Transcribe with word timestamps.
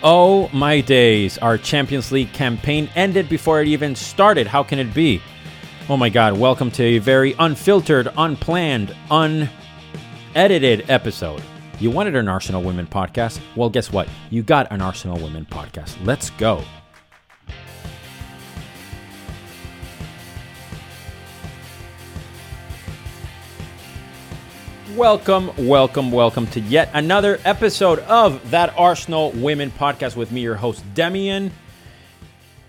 Oh 0.00 0.48
my 0.52 0.80
days, 0.80 1.38
our 1.38 1.58
Champions 1.58 2.12
League 2.12 2.32
campaign 2.32 2.88
ended 2.94 3.28
before 3.28 3.60
it 3.60 3.66
even 3.66 3.96
started. 3.96 4.46
How 4.46 4.62
can 4.62 4.78
it 4.78 4.94
be? 4.94 5.20
Oh 5.88 5.96
my 5.96 6.08
god, 6.08 6.38
welcome 6.38 6.70
to 6.72 6.84
a 6.84 6.98
very 6.98 7.34
unfiltered, 7.40 8.08
unplanned, 8.16 8.94
unedited 9.10 10.88
episode. 10.88 11.42
You 11.80 11.90
wanted 11.90 12.14
an 12.14 12.28
Arsenal 12.28 12.62
Women 12.62 12.86
podcast? 12.86 13.40
Well, 13.56 13.70
guess 13.70 13.90
what? 13.90 14.08
You 14.30 14.44
got 14.44 14.70
an 14.70 14.80
Arsenal 14.80 15.18
Women 15.18 15.46
podcast. 15.46 15.96
Let's 16.04 16.30
go. 16.30 16.62
Welcome, 24.98 25.52
welcome, 25.56 26.10
welcome 26.10 26.48
to 26.48 26.58
yet 26.58 26.90
another 26.92 27.38
episode 27.44 28.00
of 28.00 28.50
that 28.50 28.74
Arsenal 28.76 29.30
Women 29.30 29.70
podcast 29.70 30.16
with 30.16 30.32
me, 30.32 30.40
your 30.40 30.56
host, 30.56 30.82
Demian. 30.92 31.52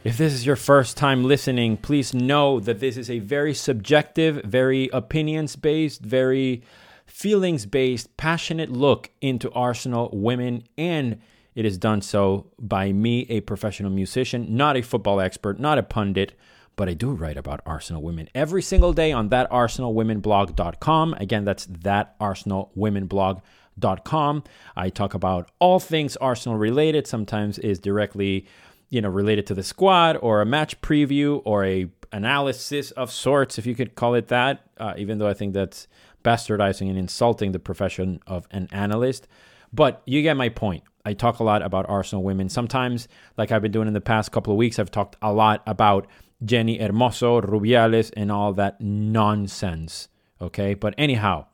If 0.04 0.20
this 0.20 0.32
is 0.32 0.46
your 0.46 0.56
first 0.56 0.96
time 0.96 1.24
listening, 1.24 1.78
please 1.78 2.14
know 2.14 2.60
that 2.60 2.80
this 2.80 2.98
is 2.98 3.10
a 3.10 3.18
very 3.18 3.56
subjective, 3.56 4.44
very 4.46 4.90
opinions 4.94 5.56
based, 5.56 6.02
very 6.02 6.62
feelings 7.08 7.66
based, 7.66 8.16
passionate 8.16 8.70
look 8.70 9.10
into 9.22 9.52
Arsenal 9.54 10.12
women, 10.14 10.66
and 10.78 11.20
it 11.56 11.66
is 11.66 11.80
done 11.80 12.00
so 12.04 12.46
by 12.60 12.92
me, 12.92 13.26
a 13.30 13.42
professional 13.42 13.90
musician, 13.90 14.56
not 14.56 14.78
a 14.78 14.84
football 14.84 15.20
expert, 15.20 15.60
not 15.60 15.80
a 15.80 15.84
pundit 15.84 16.34
but 16.80 16.88
I 16.88 16.94
do 16.94 17.12
write 17.12 17.36
about 17.36 17.60
Arsenal 17.66 18.02
women 18.02 18.30
every 18.34 18.62
single 18.62 18.94
day 18.94 19.12
on 19.12 19.28
that 19.30 19.52
arsenalwomenblog.com. 19.52 21.14
Again, 21.16 21.44
that's 21.44 21.66
that 21.66 22.18
arsenalwomenblog.com. 22.20 24.44
I 24.78 24.90
talk 24.90 25.14
about 25.14 25.52
all 25.60 25.82
things 25.82 26.16
Arsenal 26.16 26.58
related, 26.58 27.06
sometimes 27.06 27.60
is 27.60 27.80
directly, 27.80 28.46
you 28.90 29.02
know, 29.02 29.10
related 29.10 29.46
to 29.48 29.54
the 29.54 29.62
squad 29.62 30.16
or 30.22 30.40
a 30.40 30.46
match 30.46 30.80
preview 30.80 31.42
or 31.44 31.66
a 31.66 31.90
analysis 32.14 32.92
of 32.92 33.12
sorts, 33.12 33.58
if 33.58 33.66
you 33.66 33.76
could 33.76 33.96
call 33.96 34.16
it 34.16 34.30
that, 34.30 34.62
uh, 34.78 34.94
even 34.96 35.18
though 35.18 35.28
I 35.28 35.34
think 35.34 35.54
that's 35.54 35.90
bastardizing 36.24 36.88
and 36.88 36.98
insulting 36.98 37.52
the 37.52 37.60
profession 37.60 38.22
of 38.26 38.48
an 38.52 38.70
analyst. 38.72 39.28
But 39.74 40.02
you 40.06 40.22
get 40.22 40.38
my 40.38 40.48
point. 40.48 40.86
I 41.04 41.12
talk 41.12 41.40
a 41.40 41.44
lot 41.44 41.62
about 41.62 41.90
Arsenal 41.90 42.24
women. 42.24 42.48
Sometimes, 42.48 43.10
like 43.36 43.52
I've 43.52 43.62
been 43.62 43.74
doing 43.74 43.90
in 43.90 43.94
the 43.94 44.00
past 44.00 44.32
couple 44.32 44.54
of 44.54 44.58
weeks, 44.58 44.80
I've 44.80 44.92
talked 44.92 45.18
a 45.22 45.34
lot 45.34 45.62
about 45.68 46.08
Jenni 46.44 46.80
Hermoso, 46.80 47.42
Rubiales, 47.42 48.12
and 48.16 48.32
all 48.32 48.54
that 48.54 48.80
nonsense. 48.80 50.08
Okay, 50.42 50.74
but 50.74 50.94
anyhow, 50.98 51.46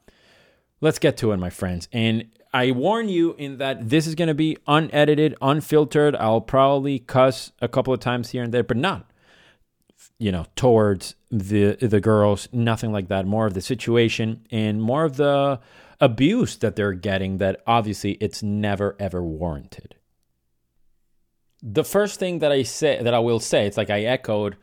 let's 0.81 1.00
get 1.00 1.17
to 1.17 1.31
it, 1.31 1.38
my 1.38 1.50
friends. 1.50 1.88
And 1.91 2.30
I 2.53 2.72
warn 2.72 3.09
you 3.09 3.33
in 3.33 3.58
that 3.58 3.89
this 3.89 4.08
is 4.08 4.16
going 4.16 4.28
to 4.28 4.33
be 4.36 4.58
unedited, 4.67 5.36
unfiltered. 5.41 6.16
I'll 6.16 6.41
probably 6.41 7.00
cuss 7.00 7.52
a 7.59 7.67
couple 7.67 7.94
of 7.94 8.00
times 8.00 8.30
here 8.30 8.44
and 8.44 8.53
there, 8.53 8.63
but 8.63 8.78
not, 8.78 9.11
you 10.19 10.31
know, 10.31 10.45
towards 10.56 11.16
the 11.30 11.75
the 11.81 12.00
girls. 12.00 12.47
Nothing 12.53 12.91
like 12.91 13.08
that. 13.09 13.25
More 13.25 13.47
of 13.47 13.56
the 13.56 13.61
situation 13.61 14.45
and 14.52 14.81
more 14.81 15.03
of 15.03 15.17
the 15.17 15.59
abuse 16.00 16.56
that 16.58 16.75
they're 16.75 16.94
getting. 16.94 17.39
That 17.39 17.61
obviously 17.66 18.13
it's 18.22 18.44
never 18.44 18.95
ever 19.00 19.23
warranted. 19.23 19.95
The 21.61 21.83
first 21.83 22.19
thing 22.19 22.39
that 22.39 22.52
I 22.52 22.61
say 22.63 23.02
that 23.02 23.13
I 23.13 23.19
will 23.19 23.39
say, 23.39 23.66
it's 23.66 23.78
like 23.78 23.89
I 23.89 24.03
echoed 24.03 24.56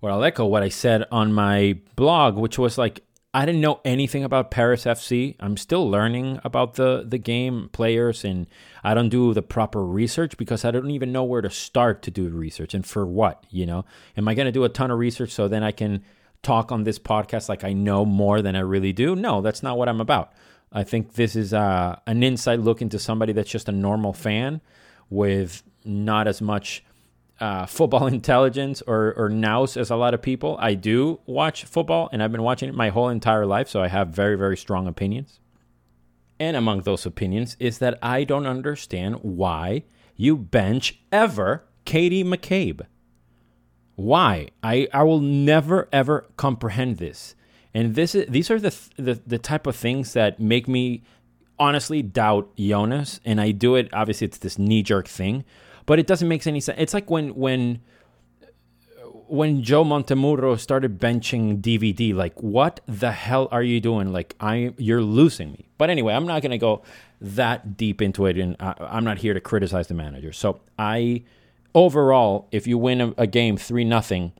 or 0.00 0.10
I'll 0.10 0.24
echo 0.24 0.46
what 0.46 0.62
I 0.62 0.68
said 0.68 1.04
on 1.10 1.32
my 1.32 1.78
blog, 1.94 2.36
which 2.36 2.58
was 2.58 2.78
like, 2.78 3.02
I 3.36 3.44
didn't 3.44 3.60
know 3.60 3.80
anything 3.84 4.24
about 4.24 4.50
Paris 4.50 4.84
FC. 4.84 5.36
I'm 5.40 5.58
still 5.58 5.90
learning 5.90 6.40
about 6.42 6.74
the, 6.74 7.04
the 7.06 7.18
game, 7.18 7.68
players, 7.70 8.24
and 8.24 8.46
I 8.82 8.94
don't 8.94 9.10
do 9.10 9.34
the 9.34 9.42
proper 9.42 9.84
research 9.84 10.38
because 10.38 10.64
I 10.64 10.70
don't 10.70 10.90
even 10.90 11.12
know 11.12 11.24
where 11.24 11.42
to 11.42 11.50
start 11.50 12.00
to 12.02 12.10
do 12.10 12.30
research 12.30 12.72
and 12.72 12.86
for 12.86 13.04
what, 13.04 13.44
you 13.50 13.66
know? 13.66 13.84
Am 14.16 14.26
I 14.26 14.34
going 14.34 14.46
to 14.46 14.52
do 14.52 14.64
a 14.64 14.70
ton 14.70 14.90
of 14.90 14.98
research 14.98 15.32
so 15.32 15.48
then 15.48 15.62
I 15.62 15.70
can 15.72 16.02
talk 16.42 16.72
on 16.72 16.84
this 16.84 16.98
podcast 16.98 17.50
like 17.50 17.62
I 17.62 17.74
know 17.74 18.06
more 18.06 18.40
than 18.40 18.56
I 18.56 18.60
really 18.60 18.94
do? 18.94 19.14
No, 19.14 19.42
that's 19.42 19.62
not 19.62 19.76
what 19.76 19.90
I'm 19.90 20.00
about. 20.00 20.32
I 20.72 20.84
think 20.84 21.12
this 21.12 21.36
is 21.36 21.52
uh, 21.52 21.98
an 22.06 22.22
inside 22.22 22.60
look 22.60 22.80
into 22.80 22.98
somebody 22.98 23.34
that's 23.34 23.50
just 23.50 23.68
a 23.68 23.72
normal 23.72 24.14
fan 24.14 24.62
with 25.10 25.62
not 25.84 26.26
as 26.26 26.40
much 26.40 26.85
uh, 27.40 27.66
football 27.66 28.06
intelligence 28.18 28.82
or, 28.86 29.14
or 29.16 29.28
nous 29.28 29.76
as 29.76 29.90
a 29.90 29.96
lot 29.96 30.14
of 30.14 30.22
people. 30.22 30.56
I 30.60 30.74
do 30.74 31.20
watch 31.26 31.64
football 31.64 32.08
and 32.12 32.22
I've 32.22 32.32
been 32.32 32.42
watching 32.42 32.68
it 32.68 32.74
my 32.74 32.88
whole 32.88 33.08
entire 33.08 33.46
life, 33.46 33.68
so 33.68 33.82
I 33.82 33.88
have 33.88 34.08
very, 34.08 34.36
very 34.36 34.56
strong 34.56 34.86
opinions. 34.86 35.40
And 36.38 36.56
among 36.56 36.82
those 36.82 37.06
opinions 37.06 37.56
is 37.58 37.78
that 37.78 37.98
I 38.02 38.24
don't 38.24 38.46
understand 38.46 39.16
why 39.22 39.84
you 40.16 40.36
bench 40.36 41.00
ever 41.10 41.64
Katie 41.84 42.24
McCabe. 42.24 42.82
Why? 43.94 44.48
I, 44.62 44.88
I 44.92 45.02
will 45.04 45.20
never 45.20 45.88
ever 45.92 46.26
comprehend 46.36 46.98
this. 46.98 47.34
And 47.72 47.94
this 47.94 48.14
is, 48.14 48.26
these 48.28 48.50
are 48.50 48.60
the, 48.60 48.74
the 48.96 49.20
the 49.26 49.38
type 49.38 49.66
of 49.66 49.76
things 49.76 50.12
that 50.12 50.40
make 50.40 50.68
me 50.68 51.02
honestly 51.58 52.02
doubt 52.02 52.54
Jonas. 52.56 53.20
And 53.24 53.40
I 53.40 53.50
do 53.52 53.74
it. 53.74 53.88
Obviously, 53.92 54.26
it's 54.26 54.38
this 54.38 54.58
knee 54.58 54.82
jerk 54.82 55.08
thing 55.08 55.44
but 55.86 55.98
it 55.98 56.06
doesn't 56.06 56.28
make 56.28 56.46
any 56.46 56.60
sense. 56.60 56.78
It's 56.80 56.94
like 56.94 57.10
when 57.10 57.34
when 57.34 57.80
when 59.28 59.62
Joe 59.62 59.84
Montemurro 59.84 60.58
started 60.58 61.00
benching 61.00 61.60
DVD, 61.60 62.14
like 62.14 62.40
what 62.42 62.80
the 62.86 63.12
hell 63.12 63.48
are 63.50 63.62
you 63.62 63.80
doing? 63.80 64.12
Like 64.12 64.34
I, 64.40 64.72
you're 64.76 65.02
losing 65.02 65.52
me. 65.52 65.66
But 65.78 65.90
anyway, 65.90 66.14
I'm 66.14 66.26
not 66.26 66.42
gonna 66.42 66.58
go 66.58 66.82
that 67.20 67.76
deep 67.76 68.00
into 68.00 68.26
it, 68.26 68.38
and 68.38 68.56
I, 68.60 68.74
I'm 68.80 69.04
not 69.04 69.18
here 69.18 69.34
to 69.34 69.40
criticize 69.40 69.88
the 69.88 69.94
manager. 69.94 70.32
So 70.32 70.60
I, 70.78 71.22
overall, 71.74 72.48
if 72.52 72.66
you 72.66 72.78
win 72.78 73.00
a, 73.00 73.14
a 73.16 73.26
game 73.26 73.56
three 73.56 73.84
nothing, 73.84 74.32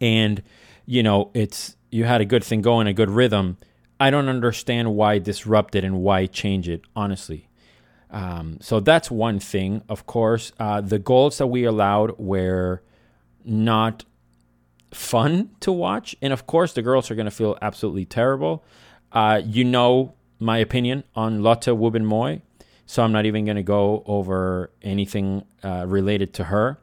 and 0.00 0.42
you 0.86 1.02
know 1.02 1.30
it's 1.34 1.76
you 1.90 2.04
had 2.04 2.20
a 2.20 2.24
good 2.24 2.44
thing 2.44 2.62
going, 2.62 2.86
a 2.86 2.92
good 2.92 3.10
rhythm. 3.10 3.58
I 3.98 4.10
don't 4.10 4.28
understand 4.28 4.94
why 4.94 5.18
disrupt 5.18 5.74
it 5.74 5.84
and 5.84 6.00
why 6.00 6.26
change 6.26 6.68
it. 6.68 6.82
Honestly, 6.96 7.48
um, 8.10 8.58
so 8.60 8.80
that's 8.80 9.10
one 9.10 9.38
thing. 9.38 9.82
Of 9.88 10.06
course, 10.06 10.52
uh, 10.58 10.80
the 10.80 10.98
goals 10.98 11.38
that 11.38 11.46
we 11.46 11.64
allowed 11.64 12.18
were 12.18 12.82
not 13.44 14.04
fun 14.92 15.50
to 15.60 15.70
watch, 15.72 16.16
and 16.20 16.32
of 16.32 16.46
course, 16.46 16.72
the 16.72 16.82
girls 16.82 17.10
are 17.10 17.14
going 17.14 17.26
to 17.26 17.30
feel 17.30 17.56
absolutely 17.62 18.04
terrible. 18.04 18.64
Uh, 19.12 19.40
you 19.44 19.64
know 19.64 20.14
my 20.38 20.58
opinion 20.58 21.04
on 21.14 21.42
Lotte 21.42 21.66
Wubben-Moy, 21.66 22.42
so 22.86 23.02
I'm 23.02 23.12
not 23.12 23.26
even 23.26 23.44
going 23.44 23.56
to 23.56 23.62
go 23.62 24.02
over 24.06 24.70
anything 24.82 25.44
uh, 25.62 25.84
related 25.86 26.34
to 26.34 26.44
her. 26.44 26.78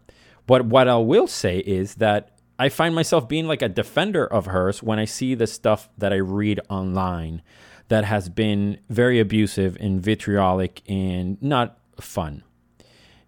But 0.46 0.66
what 0.66 0.88
I 0.88 0.98
will 0.98 1.28
say 1.28 1.59
is 1.59 1.96
that 1.96 2.38
I 2.59 2.70
find 2.70 2.96
myself 2.96 3.28
being 3.28 3.48
like 3.48 3.62
a 3.62 3.70
defender 3.70 4.26
of 4.26 4.48
hers 4.48 4.82
when 4.82 5.00
I 5.00 5.06
see 5.06 5.36
the 5.36 5.48
stuff 5.48 5.90
that 5.98 6.14
I 6.14 6.18
read 6.18 6.59
online 6.70 7.42
that 7.90 8.03
has 8.03 8.30
been 8.30 8.80
very 8.90 9.20
abusive 9.20 9.78
and 9.80 10.02
vitriolic 10.02 10.81
and 10.88 11.42
not 11.42 11.78
fun. 12.00 12.44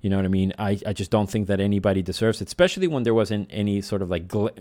You 0.02 0.10
know 0.10 0.16
what 0.16 0.26
I 0.26 0.30
mean? 0.30 0.54
I, 0.58 0.80
I 0.86 0.94
just 0.94 1.12
don't 1.12 1.30
think 1.30 1.48
that 1.48 1.60
anybody 1.60 2.02
deserves 2.02 2.42
it, 2.42 2.48
especially 2.48 2.88
when 2.88 3.04
there 3.04 3.14
wasn't 3.14 3.50
any 3.52 3.82
sort 3.82 4.02
of 4.02 4.10
like. 4.10 4.28
Gl- 4.28 4.58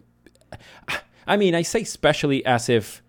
I 1.26 1.36
mean, 1.36 1.54
I 1.54 1.62
say 1.62 1.82
especially 1.82 2.44
as 2.44 2.68
if 2.68 3.02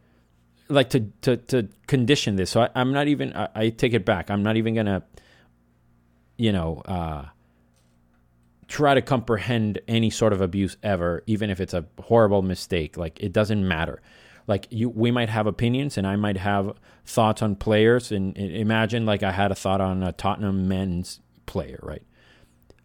like 0.67 0.89
to 0.91 1.01
to 1.21 1.37
to 1.37 1.67
condition 1.87 2.35
this. 2.35 2.51
So 2.51 2.61
I, 2.61 2.81
am 2.81 2.93
not 2.93 3.07
even. 3.07 3.35
I, 3.35 3.49
I, 3.55 3.69
take 3.69 3.93
it 3.93 4.05
back. 4.05 4.29
I'm 4.29 4.43
not 4.43 4.57
even 4.57 4.75
gonna. 4.75 5.03
You 6.37 6.51
know, 6.51 6.81
uh, 6.85 7.25
try 8.67 8.93
to 8.93 9.01
comprehend 9.01 9.79
any 9.87 10.09
sort 10.09 10.31
of 10.31 10.41
abuse 10.41 10.77
ever, 10.83 11.23
even 11.25 11.49
if 11.49 11.59
it's 11.59 11.73
a 11.73 11.85
horrible 11.99 12.43
mistake. 12.43 12.95
Like 12.95 13.19
it 13.19 13.33
doesn't 13.33 13.67
matter 13.67 14.01
like 14.49 14.67
you 14.71 14.89
we 14.89 15.11
might 15.11 15.29
have 15.29 15.45
opinions 15.45 15.95
and 15.97 16.07
I 16.07 16.15
might 16.15 16.37
have 16.37 16.73
thoughts 17.05 17.41
on 17.41 17.55
players 17.55 18.11
and, 18.11 18.35
imagine 18.35 19.05
like 19.05 19.21
I 19.21 19.31
had 19.31 19.51
a 19.51 19.55
thought 19.55 19.79
on 19.79 20.01
a 20.01 20.11
Tottenham 20.11 20.67
men's 20.67 21.19
player, 21.45 21.79
right? 21.83 22.01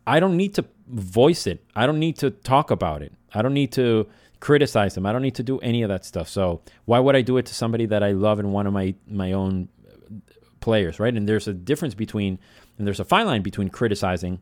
I 0.06 0.20
don't 0.20 0.36
need 0.36 0.54
to 0.56 0.66
voice 0.86 1.46
it. 1.46 1.64
I 1.74 1.86
don't 1.86 1.98
need 1.98 2.18
to 2.18 2.30
talk 2.30 2.70
about 2.70 3.00
it. 3.00 3.14
I 3.32 3.40
don't 3.40 3.54
need 3.54 3.72
to 3.72 4.06
criticize 4.40 4.94
them. 4.94 5.06
I 5.06 5.12
don't 5.12 5.22
need 5.22 5.36
to 5.36 5.42
do 5.42 5.58
any 5.60 5.82
of 5.82 5.88
that 5.88 6.04
stuff. 6.04 6.28
So 6.28 6.60
why 6.84 6.98
would 6.98 7.16
I 7.16 7.22
do 7.22 7.38
it 7.38 7.46
to 7.46 7.54
somebody 7.54 7.86
that 7.86 8.02
I 8.02 8.12
love 8.12 8.38
and 8.38 8.52
one 8.52 8.66
of 8.66 8.74
my 8.74 8.94
my 9.08 9.32
own 9.32 9.70
players, 10.60 11.00
right? 11.00 11.14
And 11.14 11.26
there's 11.26 11.48
a 11.48 11.54
difference 11.54 11.94
between 11.94 12.38
and 12.76 12.86
there's 12.86 13.00
a 13.00 13.06
fine 13.06 13.24
line 13.24 13.40
between 13.40 13.70
criticizing 13.70 14.40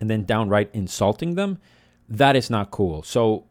and 0.00 0.08
then 0.08 0.24
downright 0.24 0.70
insulting 0.72 1.34
them. 1.34 1.58
That 2.08 2.36
is 2.36 2.50
not 2.50 2.70
cool. 2.70 3.02
So 3.02 3.46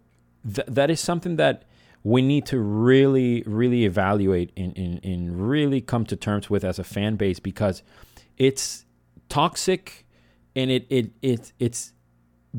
th- 0.46 0.68
that 0.68 0.90
is 0.90 1.02
something 1.02 1.36
that 1.36 1.66
we 2.06 2.22
need 2.22 2.46
to 2.46 2.60
really, 2.60 3.42
really 3.48 3.84
evaluate 3.84 4.52
and, 4.56 4.78
and, 4.78 5.04
and 5.04 5.50
really 5.50 5.82
come 5.82 6.06
to 6.06 6.16
terms 6.16 6.52
with 6.52 6.64
as 6.64 6.78
a 6.78 6.84
fan 6.84 7.16
base 7.16 7.40
because 7.40 7.82
it's 8.38 8.86
toxic 9.28 10.06
and 10.56 10.70
it, 10.70 10.86
it, 10.92 11.10
it 11.24 11.52
it's 11.58 11.94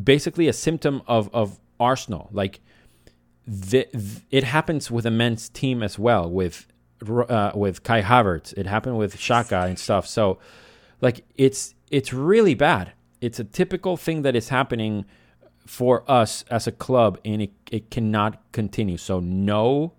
basically 0.02 0.48
a 0.48 0.52
symptom 0.52 1.00
of, 1.06 1.32
of 1.32 1.60
Arsenal. 1.78 2.28
Like 2.32 2.58
the, 3.46 3.86
it 4.32 4.42
happens 4.42 4.90
with 4.90 5.06
a 5.06 5.12
men's 5.12 5.48
team 5.48 5.80
as 5.80 5.96
well 5.96 6.28
with 6.28 6.66
uh, 7.08 7.52
with 7.54 7.84
Kai 7.84 8.02
Havertz. 8.02 8.52
It 8.54 8.66
happened 8.66 8.98
with 8.98 9.16
Xhaka 9.16 9.68
and 9.68 9.78
stuff. 9.78 10.08
So 10.08 10.40
like 11.00 11.24
it's 11.36 11.76
it's 11.92 12.12
really 12.12 12.54
bad. 12.54 12.94
It's 13.20 13.38
a 13.38 13.44
typical 13.44 13.96
thing 13.96 14.22
that 14.22 14.34
is 14.34 14.48
happening 14.48 15.04
for 15.66 16.10
us 16.10 16.44
as 16.50 16.66
a 16.66 16.72
club, 16.72 17.18
and 17.24 17.42
it, 17.42 17.52
it 17.70 17.90
cannot 17.90 18.40
continue. 18.52 18.96
So, 18.96 19.20
no 19.20 19.92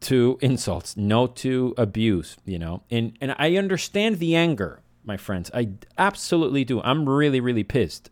to 0.00 0.38
insults, 0.40 0.96
no 0.96 1.26
to 1.26 1.74
abuse, 1.76 2.36
you 2.44 2.58
know. 2.58 2.82
And 2.90 3.16
and 3.20 3.34
I 3.38 3.56
understand 3.56 4.18
the 4.18 4.36
anger, 4.36 4.80
my 5.04 5.16
friends. 5.16 5.50
I 5.54 5.70
absolutely 5.98 6.64
do. 6.64 6.80
I'm 6.82 7.08
really 7.08 7.40
really 7.40 7.64
pissed. 7.64 8.10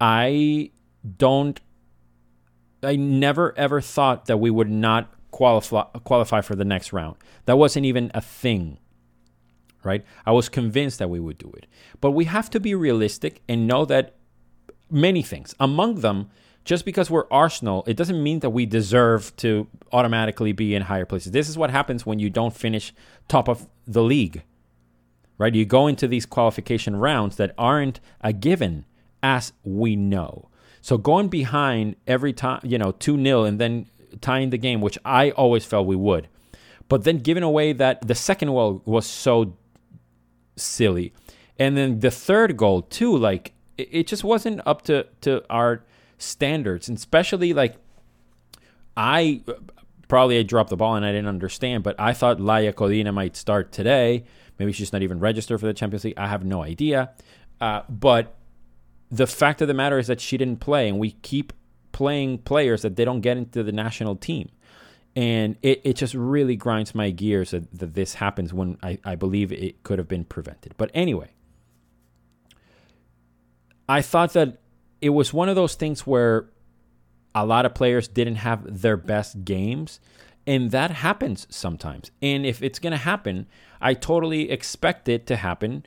I 0.00 0.70
don't 1.18 1.60
I 2.82 2.96
never 2.96 3.56
ever 3.56 3.80
thought 3.80 4.26
that 4.26 4.38
we 4.38 4.50
would 4.50 4.70
not 4.70 5.12
qualify 5.30 5.82
qualify 6.04 6.40
for 6.42 6.54
the 6.54 6.64
next 6.64 6.92
round. 6.92 7.16
That 7.46 7.58
wasn't 7.58 7.86
even 7.86 8.10
a 8.14 8.20
thing. 8.20 8.78
Right? 9.82 10.04
I 10.24 10.32
was 10.32 10.48
convinced 10.48 10.98
that 10.98 11.08
we 11.08 11.20
would 11.20 11.38
do 11.38 11.52
it. 11.56 11.66
But 12.00 12.10
we 12.10 12.24
have 12.24 12.50
to 12.50 12.60
be 12.60 12.74
realistic 12.74 13.40
and 13.48 13.68
know 13.68 13.84
that 13.84 14.16
many 14.90 15.22
things, 15.22 15.54
among 15.58 16.00
them 16.00 16.30
just 16.66 16.84
because 16.84 17.08
we're 17.08 17.26
Arsenal, 17.30 17.84
it 17.86 17.96
doesn't 17.96 18.20
mean 18.20 18.40
that 18.40 18.50
we 18.50 18.66
deserve 18.66 19.34
to 19.36 19.68
automatically 19.92 20.50
be 20.50 20.74
in 20.74 20.82
higher 20.82 21.06
places. 21.06 21.30
This 21.30 21.48
is 21.48 21.56
what 21.56 21.70
happens 21.70 22.04
when 22.04 22.18
you 22.18 22.28
don't 22.28 22.54
finish 22.54 22.92
top 23.28 23.48
of 23.48 23.68
the 23.86 24.02
league. 24.02 24.42
Right? 25.38 25.54
You 25.54 25.64
go 25.64 25.86
into 25.86 26.08
these 26.08 26.26
qualification 26.26 26.96
rounds 26.96 27.36
that 27.36 27.54
aren't 27.56 28.00
a 28.20 28.32
given 28.32 28.84
as 29.22 29.52
we 29.62 29.94
know. 29.94 30.48
So 30.80 30.98
going 30.98 31.28
behind 31.28 31.94
every 32.06 32.32
time, 32.32 32.60
you 32.64 32.78
know, 32.78 32.90
2 32.92 33.22
0 33.22 33.44
and 33.44 33.60
then 33.60 33.86
tying 34.20 34.50
the 34.50 34.58
game, 34.58 34.80
which 34.80 34.98
I 35.04 35.30
always 35.30 35.64
felt 35.64 35.86
we 35.86 35.96
would. 35.96 36.26
But 36.88 37.04
then 37.04 37.18
giving 37.18 37.42
away 37.42 37.74
that 37.74 38.06
the 38.06 38.14
second 38.14 38.48
goal 38.48 38.82
was 38.84 39.06
so 39.06 39.56
silly. 40.56 41.12
And 41.58 41.76
then 41.76 42.00
the 42.00 42.10
third 42.10 42.56
goal, 42.56 42.82
too, 42.82 43.16
like 43.16 43.52
it, 43.78 43.88
it 43.90 44.06
just 44.06 44.24
wasn't 44.24 44.60
up 44.66 44.82
to, 44.82 45.06
to 45.22 45.44
our 45.50 45.82
standards, 46.18 46.88
and 46.88 46.96
especially 46.96 47.52
like 47.52 47.76
I 48.96 49.42
probably 50.08 50.38
I 50.38 50.42
dropped 50.42 50.70
the 50.70 50.76
ball 50.76 50.94
and 50.94 51.04
I 51.04 51.12
didn't 51.12 51.28
understand, 51.28 51.82
but 51.82 51.96
I 51.98 52.12
thought 52.12 52.38
Laia 52.38 52.72
Codina 52.72 53.12
might 53.12 53.36
start 53.36 53.72
today. 53.72 54.24
Maybe 54.58 54.72
she's 54.72 54.92
not 54.92 55.02
even 55.02 55.20
registered 55.20 55.60
for 55.60 55.66
the 55.66 55.74
Champions 55.74 56.04
League. 56.04 56.14
I 56.16 56.28
have 56.28 56.44
no 56.44 56.62
idea. 56.62 57.10
Uh, 57.60 57.82
but 57.88 58.34
the 59.10 59.26
fact 59.26 59.60
of 59.60 59.68
the 59.68 59.74
matter 59.74 59.98
is 59.98 60.06
that 60.06 60.20
she 60.20 60.36
didn't 60.36 60.60
play, 60.60 60.88
and 60.88 60.98
we 60.98 61.12
keep 61.22 61.52
playing 61.92 62.38
players 62.38 62.82
that 62.82 62.96
they 62.96 63.04
don't 63.04 63.20
get 63.20 63.36
into 63.36 63.62
the 63.62 63.72
national 63.72 64.16
team. 64.16 64.50
And 65.14 65.56
it, 65.62 65.80
it 65.82 65.96
just 65.96 66.12
really 66.14 66.56
grinds 66.56 66.94
my 66.94 67.10
gears 67.10 67.52
that, 67.52 67.70
that 67.78 67.94
this 67.94 68.14
happens 68.14 68.52
when 68.52 68.76
I, 68.82 68.98
I 69.04 69.14
believe 69.14 69.50
it 69.50 69.82
could 69.82 69.98
have 69.98 70.08
been 70.08 70.24
prevented. 70.24 70.74
But 70.76 70.90
anyway, 70.92 71.30
I 73.88 74.02
thought 74.02 74.32
that 74.32 74.58
it 75.00 75.10
was 75.10 75.32
one 75.32 75.48
of 75.48 75.56
those 75.56 75.74
things 75.74 76.06
where 76.06 76.48
a 77.34 77.44
lot 77.44 77.66
of 77.66 77.74
players 77.74 78.08
didn't 78.08 78.36
have 78.36 78.80
their 78.82 78.96
best 78.96 79.44
games 79.44 80.00
and 80.46 80.70
that 80.70 80.90
happens 80.90 81.46
sometimes. 81.50 82.10
And 82.22 82.46
if 82.46 82.62
it's 82.62 82.78
going 82.78 82.92
to 82.92 82.98
happen 82.98 83.46
i 83.80 83.92
totally 83.92 84.50
expect 84.50 85.06
it 85.06 85.26
to 85.26 85.36
happen 85.36 85.84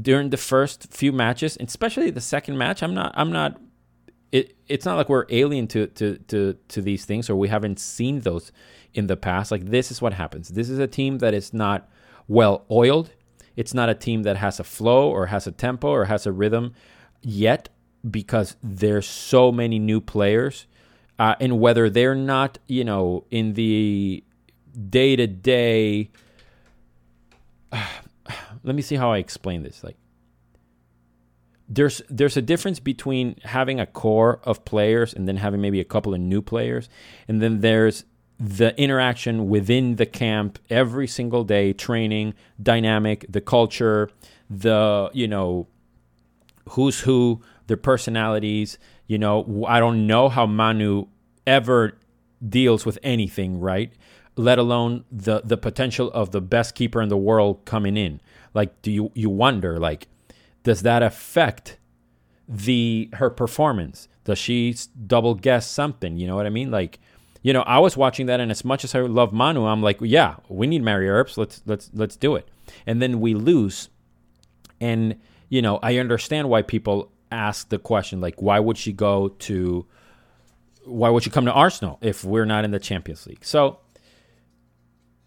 during 0.00 0.28
the 0.28 0.36
first 0.36 0.92
few 0.92 1.12
matches 1.12 1.56
especially 1.60 2.10
the 2.10 2.20
second 2.20 2.58
match. 2.58 2.82
I'm 2.82 2.94
not 2.94 3.12
i'm 3.16 3.32
not 3.32 3.60
it, 4.32 4.56
it's 4.66 4.84
not 4.84 4.96
like 4.96 5.08
we're 5.08 5.26
alien 5.30 5.68
to, 5.68 5.86
to 5.86 6.18
to 6.28 6.56
to 6.68 6.82
these 6.82 7.04
things 7.04 7.30
or 7.30 7.36
we 7.36 7.48
haven't 7.48 7.78
seen 7.78 8.20
those 8.20 8.50
in 8.92 9.06
the 9.06 9.16
past. 9.16 9.52
Like 9.52 9.66
this 9.66 9.90
is 9.92 10.02
what 10.02 10.12
happens. 10.12 10.48
This 10.48 10.68
is 10.68 10.78
a 10.80 10.88
team 10.88 11.18
that 11.18 11.34
is 11.34 11.54
not 11.54 11.88
well 12.26 12.64
oiled 12.70 13.10
it's 13.56 13.74
not 13.74 13.88
a 13.88 13.94
team 13.94 14.22
that 14.24 14.36
has 14.36 14.60
a 14.60 14.64
flow 14.64 15.08
or 15.08 15.26
has 15.26 15.46
a 15.46 15.52
tempo 15.52 15.88
or 15.88 16.06
has 16.06 16.26
a 16.26 16.32
rhythm 16.32 16.74
yet 17.22 17.68
because 18.10 18.56
there's 18.62 19.06
so 19.06 19.50
many 19.50 19.78
new 19.78 20.00
players, 20.00 20.66
uh, 21.18 21.34
and 21.40 21.58
whether 21.60 21.88
they're 21.88 22.14
not, 22.14 22.58
you 22.66 22.84
know, 22.84 23.24
in 23.30 23.54
the 23.54 24.22
day 24.90 25.16
to 25.16 25.26
day. 25.26 26.10
Let 28.62 28.74
me 28.74 28.82
see 28.82 28.96
how 28.96 29.12
I 29.12 29.18
explain 29.18 29.62
this. 29.62 29.82
Like, 29.82 29.96
there's 31.68 32.02
there's 32.10 32.36
a 32.36 32.42
difference 32.42 32.78
between 32.78 33.36
having 33.42 33.80
a 33.80 33.86
core 33.86 34.40
of 34.44 34.64
players 34.64 35.14
and 35.14 35.26
then 35.26 35.38
having 35.38 35.60
maybe 35.60 35.80
a 35.80 35.84
couple 35.84 36.12
of 36.12 36.20
new 36.20 36.42
players, 36.42 36.88
and 37.26 37.40
then 37.40 37.60
there's 37.60 38.04
the 38.38 38.78
interaction 38.80 39.48
within 39.48 39.96
the 39.96 40.06
camp 40.06 40.58
every 40.68 41.06
single 41.06 41.44
day, 41.44 41.72
training, 41.72 42.34
dynamic, 42.62 43.24
the 43.28 43.40
culture, 43.40 44.10
the 44.50 45.10
you 45.12 45.28
know, 45.28 45.66
who's 46.70 47.00
who 47.00 47.40
their 47.66 47.76
personalities. 47.76 48.78
You 49.06 49.18
know, 49.18 49.64
I 49.68 49.80
don't 49.80 50.06
know 50.06 50.28
how 50.28 50.46
Manu 50.46 51.06
ever 51.46 51.98
deals 52.46 52.84
with 52.84 52.98
anything, 53.02 53.60
right? 53.60 53.92
Let 54.36 54.58
alone 54.58 55.04
the 55.12 55.42
the 55.44 55.56
potential 55.56 56.10
of 56.12 56.32
the 56.32 56.40
best 56.40 56.74
keeper 56.74 57.00
in 57.00 57.08
the 57.08 57.16
world 57.16 57.64
coming 57.64 57.96
in. 57.96 58.20
Like, 58.52 58.82
do 58.82 58.90
you 58.90 59.12
you 59.14 59.30
wonder 59.30 59.78
like, 59.78 60.08
does 60.64 60.82
that 60.82 61.02
affect 61.02 61.78
the 62.48 63.10
her 63.14 63.30
performance? 63.30 64.08
Does 64.24 64.38
she 64.38 64.74
double 65.06 65.34
guess 65.34 65.70
something? 65.70 66.16
You 66.16 66.26
know 66.26 66.34
what 66.34 66.46
I 66.46 66.50
mean? 66.50 66.70
Like, 66.70 66.98
you 67.44 67.52
know, 67.52 67.60
I 67.60 67.78
was 67.78 67.94
watching 67.94 68.24
that, 68.26 68.40
and 68.40 68.50
as 68.50 68.64
much 68.64 68.84
as 68.84 68.94
I 68.94 69.00
love 69.00 69.34
Manu, 69.34 69.66
I'm 69.66 69.82
like, 69.82 69.98
yeah, 70.00 70.36
we 70.48 70.66
need 70.66 70.82
Mary 70.82 71.10
Earps. 71.10 71.36
Let's 71.36 71.60
let's 71.66 71.90
let's 71.92 72.16
do 72.16 72.36
it. 72.36 72.48
And 72.86 73.02
then 73.02 73.20
we 73.20 73.34
lose, 73.34 73.90
and 74.80 75.16
you 75.50 75.60
know, 75.60 75.78
I 75.82 75.98
understand 75.98 76.48
why 76.48 76.62
people 76.62 77.12
ask 77.30 77.68
the 77.68 77.78
question 77.78 78.22
like, 78.22 78.40
why 78.40 78.58
would 78.60 78.78
she 78.78 78.94
go 78.94 79.28
to? 79.28 79.84
Why 80.86 81.10
would 81.10 81.22
she 81.22 81.28
come 81.28 81.44
to 81.44 81.52
Arsenal 81.52 81.98
if 82.00 82.24
we're 82.24 82.46
not 82.46 82.64
in 82.64 82.70
the 82.70 82.78
Champions 82.78 83.26
League? 83.26 83.44
So 83.44 83.78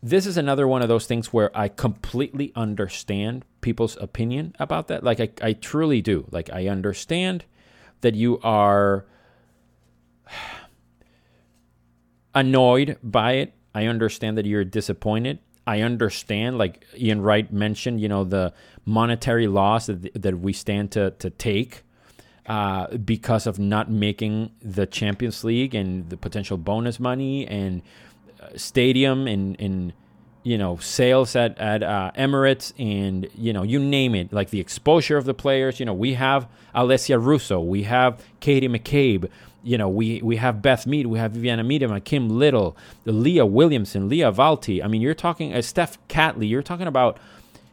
this 0.02 0.26
is 0.26 0.38
another 0.38 0.68
one 0.68 0.82
of 0.82 0.88
those 0.88 1.06
things 1.06 1.32
where 1.32 1.56
I 1.56 1.68
completely 1.68 2.52
understand 2.56 3.46
people's 3.62 3.96
opinion 3.98 4.56
about 4.58 4.88
that. 4.88 5.04
Like 5.04 5.20
I, 5.20 5.30
I 5.44 5.54
truly 5.54 6.02
do. 6.02 6.26
Like 6.32 6.52
I 6.52 6.68
understand 6.68 7.46
that 8.02 8.16
you 8.16 8.40
are 8.42 9.06
annoyed 12.40 12.98
by 13.04 13.34
it. 13.34 13.54
I 13.74 13.86
understand 13.86 14.38
that 14.38 14.46
you're 14.46 14.64
disappointed. 14.64 15.40
I 15.66 15.82
understand, 15.82 16.58
like 16.58 16.86
Ian 16.98 17.22
Wright 17.22 17.52
mentioned, 17.52 18.00
you 18.00 18.08
know, 18.08 18.24
the 18.24 18.54
monetary 18.86 19.48
loss 19.48 19.88
that, 19.88 20.22
that 20.22 20.40
we 20.40 20.54
stand 20.54 20.92
to, 20.92 21.12
to 21.12 21.30
take 21.30 21.84
uh, 22.46 22.96
because 22.98 23.46
of 23.46 23.60
not 23.60 23.92
making 23.92 24.52
the 24.62 24.86
Champions 24.86 25.44
League 25.44 25.76
and 25.76 26.10
the 26.10 26.16
potential 26.16 26.58
bonus 26.58 27.00
money 27.00 27.46
and 27.46 27.82
uh, 28.42 28.48
stadium 28.56 29.28
and, 29.28 29.60
and 29.60 29.94
you 30.44 30.58
know 30.58 30.78
sales 30.78 31.36
at 31.36 31.58
at 31.58 31.84
uh, 31.84 32.12
Emirates 32.16 32.72
and 32.80 33.28
you 33.36 33.52
know 33.52 33.64
you 33.64 33.80
name 33.80 34.16
it 34.16 34.32
like 34.32 34.50
the 34.50 34.62
exposure 34.62 35.18
of 35.18 35.26
the 35.26 35.34
players 35.34 35.78
you 35.78 35.86
know 35.86 35.94
we 35.94 36.14
have 36.14 36.48
Alessia 36.74 37.22
Russo 37.22 37.60
we 37.60 37.84
have 37.84 38.24
Katie 38.40 38.70
McCabe 38.70 39.30
you 39.68 39.78
know 39.78 39.90
we 39.90 40.22
we 40.22 40.38
have 40.38 40.62
Beth 40.62 40.88
Mead 40.88 41.08
we 41.08 41.20
have 41.20 41.34
Vivianne 41.34 41.66
Miedema 41.66 42.04
Kim 42.04 42.30
Little 42.30 42.78
Leah 43.06 43.46
Williamson 43.46 44.10
Lia 44.10 44.32
Wälti. 44.32 44.84
I 44.84 44.88
mean 44.88 45.02
you're 45.02 45.14
talking 45.14 45.54
uh, 45.54 45.62
Steph 45.62 45.98
Catley 46.08 46.50
you're 46.50 46.64
talking 46.64 46.88
about 46.88 47.20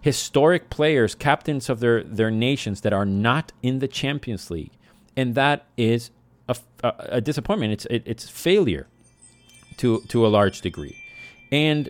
historic 0.04 0.68
players, 0.68 1.14
captains 1.14 1.70
of 1.70 1.80
their, 1.80 2.02
their 2.02 2.30
nations 2.30 2.82
that 2.82 2.92
are 2.92 3.06
not 3.06 3.52
in 3.62 3.78
the 3.78 3.88
Champions 3.88 4.50
League. 4.50 4.72
And 5.16 5.34
that 5.34 5.64
is 5.78 6.10
a, 6.46 6.54
a, 6.82 6.94
a 6.98 7.20
disappointment. 7.22 7.72
It's, 7.72 7.86
it, 7.86 8.02
it's 8.04 8.28
failure 8.28 8.86
to, 9.78 10.02
to 10.08 10.26
a 10.26 10.28
large 10.28 10.60
degree. 10.60 10.94
And 11.50 11.88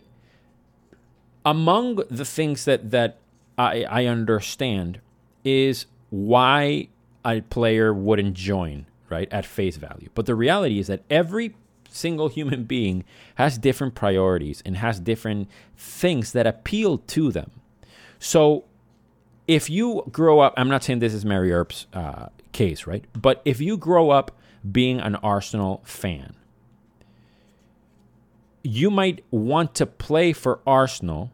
among 1.45 2.05
the 2.09 2.25
things 2.25 2.67
that, 2.67 2.93
that 2.93 3.19
I, 3.59 3.83
I 3.83 4.07
understand 4.07 5.01
is 5.43 5.87
why 6.11 6.91
a 7.25 7.41
player 7.41 7.93
wouldn't 7.93 8.35
join, 8.35 8.87
right, 9.14 9.33
at 9.33 9.47
face 9.47 9.76
value. 9.76 10.09
But 10.14 10.26
the 10.26 10.35
reality 10.35 10.78
is 10.78 10.88
that 10.88 11.02
every 11.09 11.54
single 11.88 12.28
human 12.28 12.64
being 12.64 13.04
has 13.37 13.56
different 13.59 13.94
priorities 13.94 14.62
and 14.66 14.76
has 14.76 15.00
different 15.00 15.49
things 15.76 16.33
that 16.33 16.47
appeal 16.47 16.99
to 16.99 17.30
them. 17.30 17.50
So 18.18 18.64
if 19.47 19.71
you 19.71 20.04
grow 20.11 20.40
up, 20.40 20.54
I'm 20.56 20.68
not 20.68 20.83
saying 20.83 20.99
this 20.99 21.14
is 21.14 21.25
Mary 21.25 21.50
Earp's 21.50 21.87
uh, 21.92 22.28
case, 22.52 22.87
right? 22.87 23.04
But 23.14 23.40
if 23.44 23.61
you 23.61 23.76
grow 23.76 24.11
up 24.11 24.33
being 24.71 25.00
an 25.00 25.14
Arsenal 25.16 25.83
fan, 25.85 26.35
you 28.62 28.90
might 28.90 29.23
want 29.30 29.75
to 29.76 29.87
play 29.87 30.33
for 30.33 30.61
Arsenal 30.66 31.30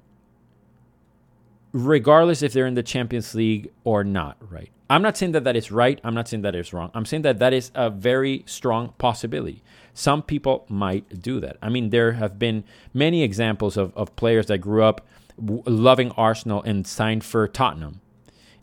regardless 1.72 2.42
if 2.42 2.52
they're 2.52 2.66
in 2.66 2.74
the 2.74 2.82
Champions 2.82 3.34
League 3.34 3.70
or 3.84 4.02
not, 4.02 4.36
right? 4.50 4.70
I'm 4.90 5.02
not 5.02 5.16
saying 5.16 5.32
that 5.32 5.44
that 5.44 5.56
is 5.56 5.72
right. 5.72 6.00
I'm 6.04 6.14
not 6.14 6.28
saying 6.28 6.42
that 6.42 6.56
is 6.56 6.72
wrong. 6.74 6.90
I'm 6.94 7.06
saying 7.06 7.22
that 7.22 7.38
that 7.38 7.54
is 7.54 7.70
a 7.76 7.90
very 7.90 8.44
strong 8.46 8.94
possibility. 8.98 9.62
Some 9.94 10.22
people 10.22 10.66
might 10.68 11.22
do 11.22 11.40
that. 11.40 11.56
I 11.62 11.70
mean, 11.70 11.90
there 11.90 12.12
have 12.14 12.38
been 12.38 12.64
many 12.94 13.22
examples 13.22 13.76
of, 13.78 13.96
of 13.96 14.16
players 14.16 14.46
that 14.46 14.58
grew 14.58 14.82
up 14.84 15.06
loving 15.38 16.12
Arsenal 16.12 16.62
and 16.64 16.86
signed 16.86 17.24
for 17.24 17.48
Tottenham. 17.48 18.00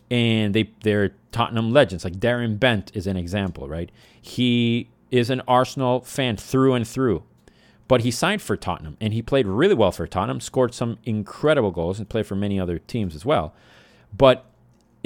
and 0.09 0.53
they 0.53 0.71
they're 0.83 1.13
Tottenham 1.31 1.71
legends. 1.73 2.03
Like 2.03 2.17
Darren 2.19 2.59
Bent 2.59 2.91
is 2.95 3.07
an 3.07 3.17
example, 3.17 3.67
right? 3.67 3.91
He 4.21 4.89
is 5.11 5.29
an 5.29 5.41
Arsenal 5.47 6.01
fan 6.01 6.37
through 6.37 6.73
and 6.75 6.87
through, 6.87 7.23
but 7.87 8.01
he 8.01 8.11
signed 8.11 8.41
for 8.41 8.57
Tottenham 8.57 8.97
and 9.01 9.13
he 9.13 9.21
played 9.21 9.47
really 9.47 9.75
well 9.75 9.91
for 9.91 10.07
Tottenham, 10.07 10.39
scored 10.41 10.73
some 10.73 10.97
incredible 11.05 11.71
goals, 11.71 11.99
and 11.99 12.09
played 12.09 12.25
for 12.27 12.35
many 12.35 12.59
other 12.59 12.79
teams 12.79 13.15
as 13.15 13.25
well. 13.25 13.53
But 14.15 14.45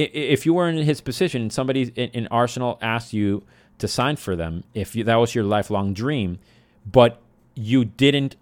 if 0.03 0.45
you 0.45 0.53
were 0.53 0.69
in 0.69 0.77
his 0.77 1.01
position 1.01 1.41
and 1.43 1.53
somebody 1.53 1.83
in 1.95 2.27
Arsenal 2.27 2.77
asked 2.81 3.13
you 3.13 3.43
to 3.77 3.87
sign 3.87 4.15
for 4.15 4.35
them, 4.35 4.63
if 4.73 4.93
that 4.93 5.15
was 5.15 5.33
your 5.35 5.43
lifelong 5.43 5.93
dream, 5.93 6.39
but 6.85 7.21
you 7.55 7.85
didn't 7.85 8.35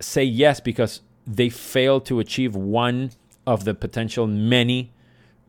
say 0.00 0.24
yes 0.24 0.60
because 0.60 1.00
they 1.26 1.48
failed 1.48 2.04
to 2.06 2.20
achieve 2.20 2.54
one 2.54 3.10
of 3.46 3.64
the 3.64 3.74
potential 3.74 4.26
many 4.26 4.92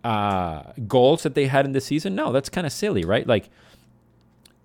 uh, 0.04 0.72
goals 0.88 1.24
that 1.24 1.36
they 1.36 1.48
had 1.48 1.66
in 1.66 1.72
the 1.72 1.82
season, 1.82 2.16
no, 2.16 2.32
that's 2.32 2.50
kind 2.50 2.68
of 2.68 2.72
silly, 2.74 3.04
right? 3.04 3.26
Like 3.26 3.50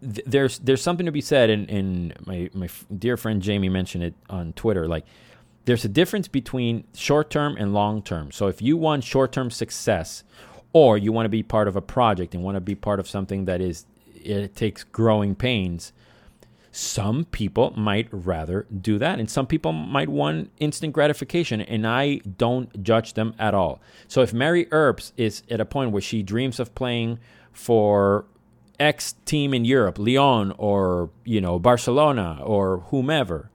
th- 0.02 0.24
there's 0.26 0.58
there's 0.58 0.82
something 0.82 1.06
to 1.06 1.12
be 1.12 1.20
said, 1.20 1.50
and, 1.50 1.68
and 1.70 2.14
my 2.26 2.50
my 2.52 2.68
dear 2.96 3.16
friend 3.16 3.40
Jamie 3.40 3.68
mentioned 3.68 4.04
it 4.04 4.14
on 4.28 4.52
Twitter. 4.52 4.86
Like 4.86 5.06
there's 5.64 5.84
a 5.84 5.88
difference 5.88 6.28
between 6.28 6.84
short 6.94 7.30
term 7.30 7.56
and 7.56 7.72
long 7.72 8.02
term. 8.02 8.32
So 8.32 8.48
if 8.48 8.60
you 8.62 8.76
want 8.76 9.04
short 9.04 9.32
term 9.32 9.50
success, 9.50 10.24
or 10.72 10.96
you 10.96 11.12
want 11.12 11.24
to 11.24 11.30
be 11.30 11.42
part 11.42 11.68
of 11.68 11.76
a 11.76 11.82
project 11.82 12.34
and 12.34 12.44
want 12.44 12.56
to 12.56 12.60
be 12.60 12.74
part 12.74 13.00
of 13.00 13.08
something 13.08 13.44
that 13.46 13.60
is 13.60 13.86
it 14.14 14.54
takes 14.54 14.84
growing 14.84 15.34
pains 15.34 15.92
some 16.72 17.24
people 17.24 17.72
might 17.76 18.08
rather 18.12 18.66
do 18.80 18.98
that, 18.98 19.18
and 19.18 19.28
some 19.28 19.46
people 19.46 19.72
might 19.72 20.08
want 20.08 20.50
instant 20.58 20.92
gratification, 20.92 21.60
and 21.60 21.86
I 21.86 22.16
don't 22.16 22.82
judge 22.82 23.14
them 23.14 23.34
at 23.38 23.54
all. 23.54 23.80
So 24.06 24.22
if 24.22 24.32
Mary 24.32 24.68
Earps 24.70 25.12
is 25.16 25.42
at 25.50 25.60
a 25.60 25.64
point 25.64 25.90
where 25.90 26.02
she 26.02 26.22
dreams 26.22 26.60
of 26.60 26.74
playing 26.74 27.18
for 27.52 28.24
X 28.78 29.14
team 29.24 29.52
in 29.52 29.64
Europe, 29.64 29.98
Lyon 29.98 30.52
or 30.58 31.10
you 31.24 31.40
know 31.40 31.58
Barcelona 31.58 32.38
or 32.42 32.78
whomever, 32.90 33.49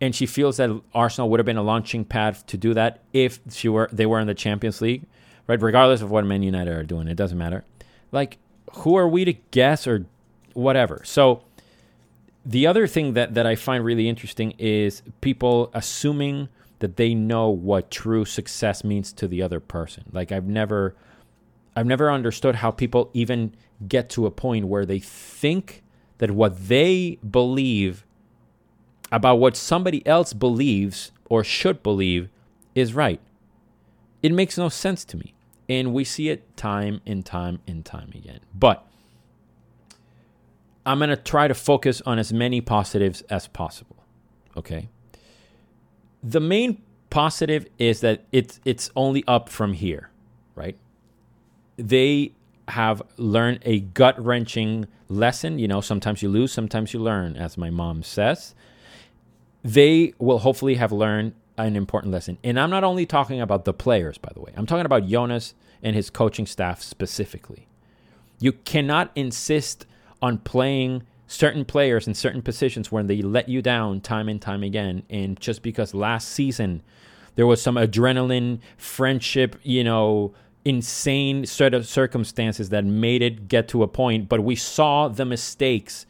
and 0.00 0.14
she 0.14 0.26
feels 0.26 0.56
that 0.58 0.70
Arsenal 0.94 1.30
would 1.30 1.40
have 1.40 1.46
been 1.46 1.56
a 1.56 1.62
launching 1.62 2.04
pad 2.04 2.36
to 2.48 2.56
do 2.56 2.74
that 2.74 3.00
if 3.12 3.40
she 3.50 3.68
were 3.68 3.88
they 3.92 4.06
were 4.06 4.20
in 4.20 4.26
the 4.26 4.34
Champions 4.34 4.80
League, 4.80 5.04
right? 5.46 5.60
Regardless 5.60 6.02
of 6.02 6.10
what 6.10 6.24
Man 6.24 6.42
United 6.42 6.74
are 6.74 6.82
doing, 6.82 7.08
it 7.08 7.16
doesn't 7.16 7.38
matter. 7.38 7.64
Like, 8.12 8.38
who 8.76 8.96
are 8.96 9.08
we 9.08 9.24
to 9.24 9.32
guess 9.50 9.86
or 9.86 10.06
whatever? 10.52 11.00
So 11.04 11.42
the 12.44 12.66
other 12.66 12.86
thing 12.86 13.14
that, 13.14 13.34
that 13.34 13.46
I 13.46 13.54
find 13.54 13.84
really 13.84 14.08
interesting 14.08 14.52
is 14.58 15.02
people 15.20 15.70
assuming 15.72 16.48
that 16.80 16.96
they 16.96 17.14
know 17.14 17.48
what 17.48 17.90
true 17.90 18.24
success 18.24 18.84
means 18.84 19.12
to 19.14 19.26
the 19.26 19.40
other 19.40 19.60
person. 19.60 20.04
Like 20.12 20.32
I've 20.32 20.46
never 20.46 20.94
I've 21.76 21.86
never 21.86 22.10
understood 22.10 22.56
how 22.56 22.70
people 22.70 23.10
even 23.14 23.54
get 23.88 24.08
to 24.10 24.26
a 24.26 24.30
point 24.30 24.66
where 24.66 24.86
they 24.86 24.98
think 24.98 25.82
that 26.18 26.30
what 26.30 26.68
they 26.68 27.18
believe 27.28 28.04
about 29.14 29.36
what 29.36 29.56
somebody 29.56 30.04
else 30.08 30.32
believes 30.32 31.12
or 31.30 31.44
should 31.44 31.84
believe 31.84 32.28
is 32.74 32.94
right. 32.94 33.20
It 34.24 34.32
makes 34.32 34.58
no 34.58 34.68
sense 34.68 35.04
to 35.04 35.16
me. 35.16 35.34
And 35.68 35.94
we 35.94 36.02
see 36.02 36.30
it 36.30 36.56
time 36.56 37.00
and 37.06 37.24
time 37.24 37.60
and 37.64 37.84
time 37.84 38.10
again. 38.12 38.40
But 38.52 38.84
I'm 40.84 40.98
going 40.98 41.10
to 41.10 41.16
try 41.16 41.46
to 41.46 41.54
focus 41.54 42.02
on 42.04 42.18
as 42.18 42.32
many 42.32 42.60
positives 42.60 43.22
as 43.30 43.46
possible. 43.46 43.96
Okay. 44.56 44.88
The 46.24 46.40
main 46.40 46.82
positive 47.08 47.68
is 47.78 48.00
that 48.00 48.24
it's 48.32 48.58
it's 48.64 48.90
only 48.96 49.22
up 49.28 49.48
from 49.48 49.74
here, 49.74 50.10
right? 50.56 50.76
They 51.76 52.32
have 52.66 53.00
learned 53.16 53.60
a 53.62 53.80
gut 53.80 54.22
wrenching 54.22 54.88
lesson. 55.08 55.60
You 55.60 55.68
know, 55.68 55.80
sometimes 55.80 56.20
you 56.20 56.28
lose, 56.28 56.52
sometimes 56.52 56.92
you 56.92 57.00
learn, 57.00 57.36
as 57.36 57.56
my 57.56 57.70
mom 57.70 58.02
says. 58.02 58.54
They 59.64 60.12
will 60.18 60.38
hopefully 60.38 60.74
have 60.74 60.92
learned 60.92 61.34
an 61.56 61.74
important 61.74 62.12
lesson. 62.12 62.38
And 62.44 62.60
I'm 62.60 62.70
not 62.70 62.84
only 62.84 63.06
talking 63.06 63.40
about 63.40 63.64
the 63.64 63.72
players, 63.72 64.18
by 64.18 64.30
the 64.34 64.40
way, 64.40 64.52
I'm 64.56 64.66
talking 64.66 64.86
about 64.86 65.06
Jonas 65.06 65.54
and 65.82 65.96
his 65.96 66.10
coaching 66.10 66.46
staff 66.46 66.82
specifically. 66.82 67.66
You 68.38 68.52
cannot 68.52 69.10
insist 69.14 69.86
on 70.20 70.38
playing 70.38 71.04
certain 71.26 71.64
players 71.64 72.06
in 72.06 72.14
certain 72.14 72.42
positions 72.42 72.92
when 72.92 73.06
they 73.06 73.22
let 73.22 73.48
you 73.48 73.62
down 73.62 74.00
time 74.00 74.28
and 74.28 74.40
time 74.40 74.62
again. 74.62 75.02
And 75.08 75.40
just 75.40 75.62
because 75.62 75.94
last 75.94 76.28
season 76.28 76.82
there 77.36 77.46
was 77.46 77.60
some 77.60 77.76
adrenaline, 77.76 78.60
friendship, 78.76 79.56
you 79.62 79.82
know, 79.82 80.34
insane 80.64 81.44
set 81.46 81.74
of 81.74 81.86
circumstances 81.86 82.70
that 82.70 82.84
made 82.84 83.22
it 83.22 83.48
get 83.48 83.68
to 83.68 83.82
a 83.82 83.88
point, 83.88 84.28
but 84.28 84.42
we 84.42 84.56
saw 84.56 85.08
the 85.08 85.24
mistakes 85.24 86.06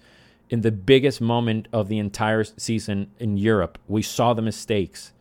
in 0.50 0.60
the 0.60 0.72
biggest 0.72 1.20
moment 1.20 1.68
of 1.72 1.88
the 1.88 1.98
entire 1.98 2.44
season 2.44 3.10
in 3.18 3.36
Europe. 3.36 3.78
We 3.88 4.02
saw 4.02 4.34
the 4.34 4.42
mistakes. 4.42 5.12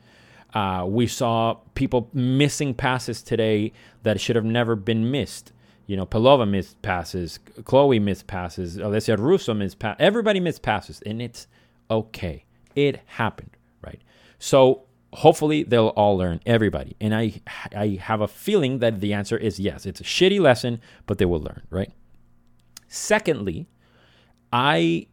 Uh, 0.54 0.86
we 0.88 1.08
saw 1.08 1.56
people 1.76 2.10
missing 2.14 2.74
passes 2.74 3.24
today 3.24 3.74
that 4.04 4.20
should 4.20 4.36
have 4.36 4.46
never 4.46 4.76
been 4.76 5.10
missed. 5.10 5.52
You 5.88 5.98
know, 5.98 6.06
Pelova 6.06 6.48
missed 6.48 6.82
passes, 6.82 7.40
Chloe 7.66 8.00
missed 8.00 8.28
passes, 8.28 8.78
Alessia 8.78 9.18
Russo 9.18 9.54
missed 9.54 9.80
passes. 9.80 9.98
Everybody 10.00 10.40
missed 10.40 10.62
passes, 10.62 11.02
and 11.06 11.22
it's 11.22 11.48
okay. 11.92 12.46
It 12.76 13.02
happened, 13.06 13.58
right? 13.82 14.02
So 14.40 14.84
hopefully 15.14 15.64
they'll 15.64 15.88
all 15.90 16.18
learn, 16.18 16.40
everybody. 16.46 16.96
And 17.02 17.14
I, 17.14 17.42
I 17.76 18.00
have 18.02 18.22
a 18.22 18.28
feeling 18.28 18.80
that 18.80 19.02
the 19.02 19.14
answer 19.14 19.38
is 19.38 19.60
yes. 19.60 19.86
It's 19.86 20.00
a 20.00 20.04
shitty 20.04 20.40
lesson, 20.40 20.80
but 21.06 21.18
they 21.18 21.26
will 21.26 21.42
learn, 21.42 21.64
right? 21.70 21.92
Secondly, 22.88 23.68
I, 24.52 25.08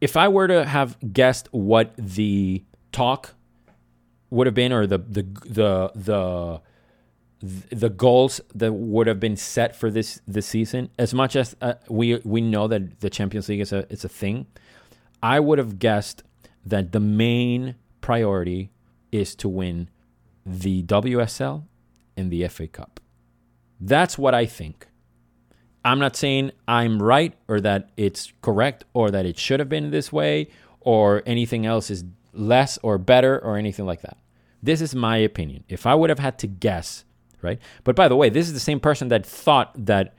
if 0.00 0.16
I 0.16 0.28
were 0.28 0.48
to 0.48 0.64
have 0.64 0.96
guessed 1.12 1.48
what 1.52 1.92
the 1.96 2.64
talk 2.92 3.34
would 4.30 4.46
have 4.46 4.54
been, 4.54 4.72
or 4.72 4.86
the 4.86 4.98
the 4.98 5.22
the 5.44 5.90
the 5.94 6.60
the 7.70 7.90
goals 7.90 8.40
that 8.54 8.72
would 8.72 9.06
have 9.06 9.20
been 9.20 9.36
set 9.36 9.76
for 9.76 9.90
this 9.90 10.20
this 10.26 10.46
season, 10.46 10.90
as 10.98 11.14
much 11.14 11.36
as 11.36 11.56
uh, 11.60 11.74
we 11.88 12.20
we 12.24 12.40
know 12.40 12.66
that 12.68 13.00
the 13.00 13.10
Champions 13.10 13.48
League 13.48 13.60
is 13.60 13.72
a 13.72 13.86
it's 13.90 14.04
a 14.04 14.08
thing, 14.08 14.46
I 15.22 15.40
would 15.40 15.58
have 15.58 15.78
guessed 15.78 16.22
that 16.64 16.92
the 16.92 17.00
main 17.00 17.76
priority 18.00 18.70
is 19.12 19.34
to 19.36 19.48
win 19.48 19.88
the 20.44 20.82
WSL 20.84 21.64
and 22.16 22.30
the 22.30 22.46
FA 22.48 22.66
Cup. 22.66 23.00
That's 23.80 24.16
what 24.16 24.34
I 24.34 24.46
think. 24.46 24.86
I'm 25.86 25.98
not 25.98 26.16
saying 26.16 26.50
I'm 26.68 27.02
right 27.02 27.34
or 27.48 27.60
that 27.60 27.90
it's 27.96 28.32
correct 28.42 28.84
or 28.92 29.10
that 29.10 29.24
it 29.24 29.38
should 29.38 29.60
have 29.60 29.68
been 29.68 29.90
this 29.90 30.12
way 30.12 30.48
or 30.80 31.22
anything 31.24 31.64
else 31.64 31.90
is 31.90 32.04
less 32.34 32.78
or 32.82 32.98
better 32.98 33.38
or 33.38 33.56
anything 33.56 33.86
like 33.86 34.02
that. 34.02 34.18
This 34.62 34.80
is 34.80 34.94
my 34.94 35.16
opinion. 35.16 35.64
If 35.68 35.86
I 35.86 35.94
would 35.94 36.10
have 36.10 36.18
had 36.18 36.38
to 36.40 36.46
guess 36.46 37.04
right? 37.46 37.58
But 37.84 37.96
by 37.96 38.08
the 38.08 38.16
way, 38.16 38.28
this 38.28 38.46
is 38.46 38.52
the 38.52 38.60
same 38.60 38.80
person 38.80 39.08
that 39.08 39.24
thought 39.24 39.72
that 39.86 40.14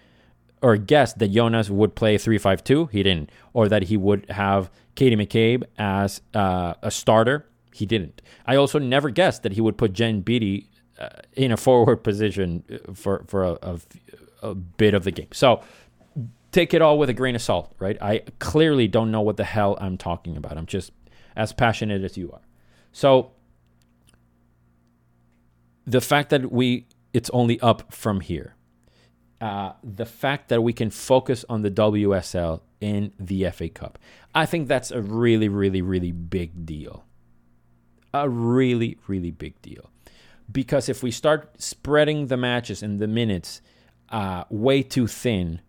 or 0.61 0.75
guessed 0.77 1.19
that 1.19 1.31
Jonas 1.31 1.69
would 1.69 1.93
play 1.95 2.17
3-5-2. 2.17 2.91
He 2.91 3.03
didn't. 3.03 3.29
Or 3.53 3.67
that 3.69 3.83
he 3.83 3.97
would 3.97 4.27
have 4.29 4.71
Katie 4.95 5.15
McCabe 5.15 5.63
as 5.77 6.21
uh, 6.33 6.73
a 6.81 6.89
starter. 6.89 7.45
He 7.73 7.85
didn't. 7.85 8.21
I 8.45 8.55
also 8.55 8.79
never 8.79 9.11
guessed 9.11 9.43
that 9.43 9.51
he 9.51 9.61
would 9.61 9.77
put 9.77 9.93
Jen 9.93 10.21
Beattie 10.21 10.69
uh, 10.99 11.09
in 11.33 11.51
a 11.51 11.57
forward 11.57 11.97
position 12.03 12.63
uh, 12.71 12.93
for, 12.93 13.23
for 13.27 13.43
a, 13.43 13.51
a, 13.61 13.79
a 14.41 14.55
bit 14.55 14.93
of 14.93 15.03
the 15.03 15.11
game. 15.11 15.29
So 15.31 15.61
take 16.51 16.73
it 16.73 16.81
all 16.81 16.97
with 16.97 17.09
a 17.09 17.13
grain 17.13 17.35
of 17.35 17.41
salt, 17.41 17.73
right? 17.79 17.97
I 18.01 18.23
clearly 18.39 18.87
don't 18.87 19.11
know 19.11 19.21
what 19.21 19.37
the 19.37 19.43
hell 19.43 19.77
I'm 19.79 19.97
talking 19.97 20.37
about. 20.37 20.57
I'm 20.57 20.65
just 20.65 20.91
as 21.35 21.53
passionate 21.53 22.03
as 22.03 22.17
you 22.17 22.31
are. 22.31 22.41
So 22.91 23.31
the 25.85 26.01
fact 26.01 26.29
that 26.29 26.51
we 26.51 26.87
it's 27.17 27.29
only 27.31 27.59
up 27.61 27.91
from 27.91 28.21
here. 28.21 28.53
Uh, 29.41 29.73
the 29.83 30.05
fact 30.05 30.49
that 30.49 30.61
we 30.61 30.71
can 30.71 30.89
focus 30.89 31.43
on 31.49 31.61
the 31.63 31.71
WSL 31.71 32.61
in 32.79 33.11
the 33.19 33.49
FA 33.51 33.69
Cup, 33.69 33.97
I 34.35 34.45
think 34.45 34.67
that's 34.67 34.91
a 34.91 35.01
really, 35.01 35.49
really, 35.49 35.81
really 35.81 36.11
big 36.11 36.65
deal. 36.65 37.05
A 38.13 38.29
really, 38.29 38.97
really 39.07 39.31
big 39.31 39.59
deal. 39.61 39.89
Because 40.51 40.89
if 40.89 41.01
we 41.01 41.11
start 41.11 41.59
spreading 41.61 42.27
the 42.27 42.37
matches 42.37 42.83
and 42.83 42.99
the 42.99 43.07
minutes 43.07 43.61
uh, 44.09 44.43
way 44.49 44.83
too 44.83 45.07
thin, 45.07 45.61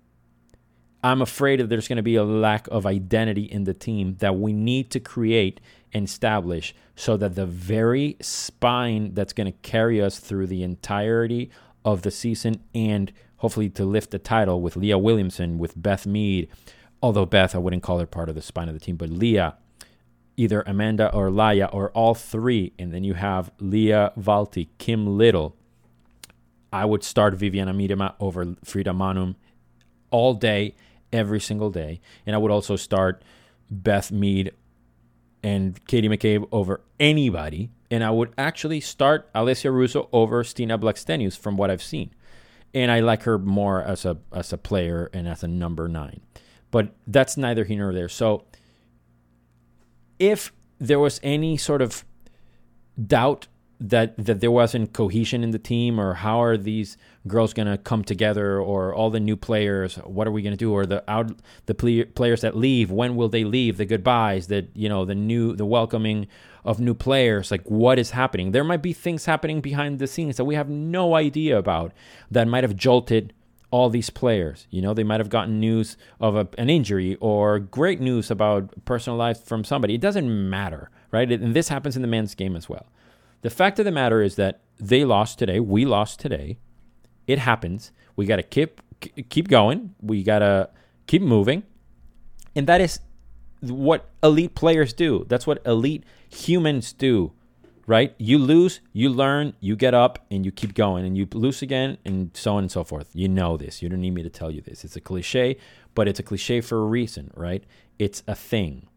I'm 1.02 1.22
afraid 1.22 1.60
that 1.60 1.68
there's 1.68 1.88
going 1.88 1.96
to 1.96 2.02
be 2.02 2.16
a 2.16 2.24
lack 2.24 2.66
of 2.68 2.84
identity 2.84 3.44
in 3.44 3.64
the 3.64 3.74
team 3.74 4.16
that 4.18 4.36
we 4.36 4.52
need 4.52 4.90
to 4.90 5.00
create 5.00 5.60
and 5.92 6.04
establish 6.04 6.74
so 6.96 7.16
that 7.16 7.34
the 7.34 7.46
very 7.46 8.16
spine 8.20 9.14
that's 9.14 9.32
going 9.32 9.46
to 9.46 9.58
carry 9.60 10.02
us 10.02 10.18
through 10.18 10.48
the 10.48 10.62
entirety 10.62 11.50
of 11.84 12.02
the 12.02 12.10
season 12.10 12.62
and 12.74 13.12
hopefully 13.36 13.70
to 13.70 13.84
lift 13.84 14.10
the 14.10 14.18
title 14.18 14.60
with 14.60 14.76
Leah 14.76 14.98
Williamson, 14.98 15.58
with 15.58 15.80
Beth 15.80 16.06
Mead, 16.06 16.48
although 17.00 17.26
Beth, 17.26 17.54
I 17.54 17.58
wouldn't 17.58 17.82
call 17.82 18.00
her 18.00 18.06
part 18.06 18.28
of 18.28 18.34
the 18.34 18.42
spine 18.42 18.68
of 18.68 18.74
the 18.74 18.80
team, 18.80 18.96
but 18.96 19.08
Leah, 19.08 19.56
either 20.36 20.62
Amanda 20.66 21.12
or 21.14 21.30
Laia 21.30 21.72
or 21.72 21.90
all 21.90 22.14
three. 22.14 22.72
And 22.78 22.92
then 22.92 23.04
you 23.04 23.14
have 23.14 23.50
Lia 23.60 24.12
Wälti, 24.18 24.68
Kim 24.78 25.18
Little, 25.18 25.56
I 26.72 26.84
would 26.84 27.02
start 27.02 27.36
Vivianne 27.36 27.74
Miedema 27.74 28.14
over 28.20 28.54
Frida 28.64 28.90
Maanum 28.90 29.36
all 30.10 30.34
day, 30.34 30.74
every 31.12 31.40
single 31.40 31.70
day. 31.70 32.00
And 32.26 32.34
I 32.34 32.38
would 32.38 32.50
also 32.50 32.76
start 32.76 33.22
Beth 33.70 34.10
Mead 34.12 34.52
and 35.42 35.84
Katie 35.86 36.08
McCabe 36.08 36.46
over 36.52 36.80
anybody. 37.00 37.70
And 37.90 38.04
I 38.04 38.10
would 38.10 38.32
actually 38.36 38.80
start 38.80 39.32
Alessia 39.32 39.72
Russo 39.72 40.08
over 40.12 40.44
Stina 40.44 40.78
Blackstenius 40.78 41.38
from 41.38 41.56
what 41.56 41.70
I've 41.70 41.82
seen. 41.82 42.14
And 42.74 42.90
I 42.90 43.00
like 43.00 43.22
her 43.22 43.38
more 43.38 43.82
as 43.82 44.04
a 44.04 44.18
as 44.30 44.52
a 44.52 44.58
player 44.58 45.08
and 45.14 45.26
as 45.26 45.42
a 45.42 45.48
number 45.48 45.88
nine. 45.88 46.20
But 46.70 46.94
that's 47.06 47.38
neither 47.38 47.64
here 47.64 47.78
nor 47.78 47.94
there. 47.94 48.10
So 48.10 48.44
if 50.18 50.52
there 50.78 50.98
was 50.98 51.18
any 51.22 51.56
sort 51.56 51.80
of 51.80 52.04
doubt 53.06 53.48
that 53.80 54.16
that 54.16 54.40
there 54.40 54.50
wasn't 54.50 54.92
cohesion 54.92 55.44
in 55.44 55.52
the 55.52 55.58
team 55.58 56.00
or 56.00 56.14
how 56.14 56.42
are 56.42 56.56
these 56.56 56.96
girls 57.28 57.54
going 57.54 57.68
to 57.68 57.78
come 57.78 58.02
together 58.02 58.60
or 58.60 58.92
all 58.92 59.08
the 59.10 59.20
new 59.20 59.36
players 59.36 59.96
what 59.98 60.26
are 60.26 60.32
we 60.32 60.42
going 60.42 60.52
to 60.52 60.56
do? 60.56 60.72
Or 60.72 60.84
the 60.84 61.08
out 61.08 61.30
the 61.66 61.74
play, 61.74 62.04
players 62.04 62.40
that 62.40 62.56
leave 62.56 62.90
when 62.90 63.14
will 63.14 63.28
they 63.28 63.44
leave? 63.44 63.76
The 63.76 63.84
goodbyes 63.84 64.48
that 64.48 64.68
you 64.74 64.88
know 64.88 65.04
the 65.04 65.14
new 65.14 65.54
the 65.54 65.64
welcoming 65.64 66.26
of 66.64 66.80
new 66.80 66.94
players 66.94 67.50
like 67.50 67.62
what 67.64 67.98
is 67.98 68.10
happening? 68.10 68.50
There 68.50 68.64
might 68.64 68.82
be 68.82 68.92
things 68.92 69.26
happening 69.26 69.60
behind 69.60 70.00
the 70.00 70.08
scenes 70.08 70.36
that 70.38 70.44
we 70.44 70.56
have 70.56 70.68
no 70.68 71.14
idea 71.14 71.56
about 71.56 71.92
that 72.30 72.48
might 72.48 72.64
have 72.64 72.74
jolted 72.74 73.32
all 73.70 73.90
these 73.90 74.10
players. 74.10 74.66
You 74.70 74.82
know 74.82 74.92
they 74.92 75.04
might 75.04 75.20
have 75.20 75.30
gotten 75.30 75.60
news 75.60 75.96
of 76.20 76.34
a, 76.34 76.48
an 76.58 76.68
injury 76.68 77.16
or 77.20 77.60
great 77.60 78.00
news 78.00 78.28
about 78.28 78.84
personal 78.86 79.16
life 79.16 79.44
from 79.44 79.62
somebody. 79.62 79.94
It 79.94 80.00
doesn't 80.00 80.50
matter 80.50 80.90
right? 81.10 81.30
And 81.30 81.54
this 81.54 81.68
happens 81.68 81.96
in 81.96 82.02
the 82.02 82.08
men's 82.08 82.34
game 82.34 82.54
as 82.54 82.68
well 82.68 82.86
the 83.42 83.50
fact 83.50 83.78
of 83.78 83.84
the 83.84 83.92
matter 83.92 84.22
is 84.22 84.36
that 84.36 84.60
they 84.78 85.04
lost 85.04 85.38
today. 85.38 85.60
We 85.60 85.84
lost 85.84 86.20
today. 86.20 86.58
It 87.26 87.38
happens. 87.38 87.92
We 88.16 88.26
got 88.26 88.36
to 88.36 88.42
keep 88.42 88.80
keep 89.28 89.48
going. 89.48 89.94
We 90.00 90.22
got 90.22 90.40
to 90.40 90.70
keep 91.06 91.22
moving. 91.22 91.62
And 92.56 92.66
that 92.66 92.80
is 92.80 93.00
what 93.60 94.08
elite 94.22 94.54
players 94.54 94.92
do. 94.92 95.24
That's 95.28 95.46
what 95.46 95.64
elite 95.64 96.04
humans 96.28 96.92
do. 96.92 97.32
Right? 97.86 98.14
You 98.18 98.36
lose, 98.36 98.80
you 98.92 99.08
learn, 99.08 99.54
you 99.60 99.74
get 99.74 99.94
up 99.94 100.26
and 100.30 100.44
you 100.44 100.52
keep 100.52 100.74
going 100.74 101.06
and 101.06 101.16
you 101.16 101.26
lose 101.32 101.62
again 101.62 101.96
and 102.04 102.30
so 102.34 102.56
on 102.56 102.64
and 102.64 102.70
so 102.70 102.84
forth. 102.84 103.08
You 103.14 103.28
know 103.28 103.56
this. 103.56 103.80
You 103.80 103.88
don't 103.88 104.02
need 104.02 104.12
me 104.12 104.22
to 104.22 104.28
tell 104.28 104.50
you 104.50 104.60
this. 104.60 104.84
It's 104.84 104.96
a 104.96 105.00
cliche, 105.00 105.56
but 105.94 106.06
it's 106.06 106.20
a 106.20 106.22
cliche 106.22 106.60
for 106.60 106.76
a 106.82 106.84
reason, 106.84 107.30
right? 107.34 107.64
It's 107.98 108.22
a 108.26 108.34
thing 108.34 108.88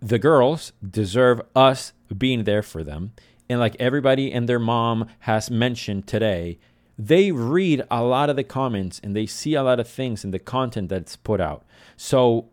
the 0.00 0.18
girls 0.18 0.72
deserve 0.88 1.40
us 1.54 1.92
being 2.16 2.44
there 2.44 2.62
for 2.62 2.82
them. 2.82 3.12
And 3.48 3.60
like 3.60 3.76
everybody 3.78 4.32
and 4.32 4.48
their 4.48 4.58
mom 4.58 5.06
has 5.20 5.50
mentioned 5.50 6.06
today, 6.06 6.58
they 6.98 7.32
read 7.32 7.82
a 7.90 8.02
lot 8.02 8.30
of 8.30 8.36
the 8.36 8.44
comments 8.44 9.00
and 9.02 9.16
they 9.16 9.26
see 9.26 9.54
a 9.54 9.62
lot 9.62 9.80
of 9.80 9.88
things 9.88 10.24
in 10.24 10.30
the 10.30 10.38
content 10.38 10.88
that's 10.88 11.16
put 11.16 11.40
out. 11.40 11.64
So 11.96 12.48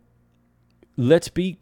let's 0.96 1.30
be 1.30 1.60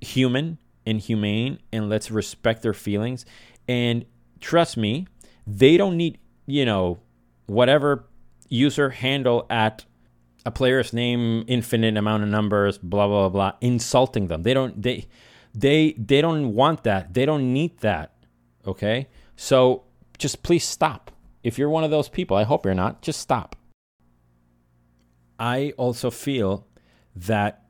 human 0.00 0.58
and 0.84 1.00
humane 1.00 1.58
and 1.72 1.88
let's 1.88 2.10
respect 2.10 2.62
their 2.62 2.74
feelings. 2.74 3.24
And 3.66 4.04
trust 4.40 4.76
me, 4.76 5.06
they 5.46 5.76
don't 5.76 5.96
need, 5.96 6.18
you 6.46 6.64
know, 6.64 6.98
whatever 7.46 8.04
user 8.48 8.90
handle 8.90 9.46
at 9.48 9.84
a 10.46 10.50
player's 10.50 10.92
name, 10.92 11.44
infinite 11.48 11.96
amount 11.96 12.22
of 12.22 12.28
numbers, 12.30 12.78
blah 12.78 13.06
blah 13.06 13.28
blah, 13.28 13.52
insulting 13.60 14.28
them. 14.28 14.44
They 14.44 14.54
don't 14.54 14.80
they 14.80 15.06
they 15.52 15.92
they 15.98 16.20
don't 16.20 16.54
want 16.54 16.84
that. 16.84 17.12
They 17.12 17.26
don't 17.26 17.52
need 17.52 17.78
that. 17.80 18.14
Okay? 18.66 19.08
So 19.36 19.84
just 20.18 20.42
please 20.42 20.64
stop. 20.64 21.10
If 21.42 21.58
you're 21.58 21.68
one 21.68 21.84
of 21.84 21.90
those 21.90 22.08
people, 22.08 22.36
I 22.36 22.44
hope 22.44 22.64
you're 22.64 22.74
not, 22.74 23.02
just 23.02 23.20
stop. 23.20 23.56
I 25.38 25.74
also 25.76 26.10
feel 26.10 26.66
that 27.14 27.64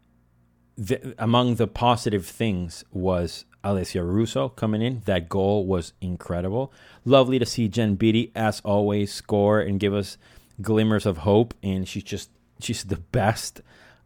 the, 0.77 1.14
among 1.18 1.57
the 1.57 1.66
positive 1.66 2.27
things 2.27 2.85
was 2.92 3.44
Alessia 3.64 4.03
Russo 4.07 4.48
coming 4.48 4.83
in. 4.83 5.03
That 5.07 5.29
goal 5.29 5.66
was 5.66 5.92
incredible. 6.01 6.72
Lovely 7.05 7.38
to 7.38 7.46
see 7.46 7.68
Jen 7.68 7.96
Beattie, 7.96 8.33
as 8.35 8.61
always, 8.61 9.12
score 9.12 9.61
and 9.61 9.81
give 9.81 9.92
us 9.92 10.16
glimmers 10.62 11.05
of 11.05 11.18
hope. 11.18 11.55
And 11.62 11.88
she's 11.88 12.05
just 12.05 12.31
she's 12.61 12.85
the 12.85 12.97
best. 12.97 13.61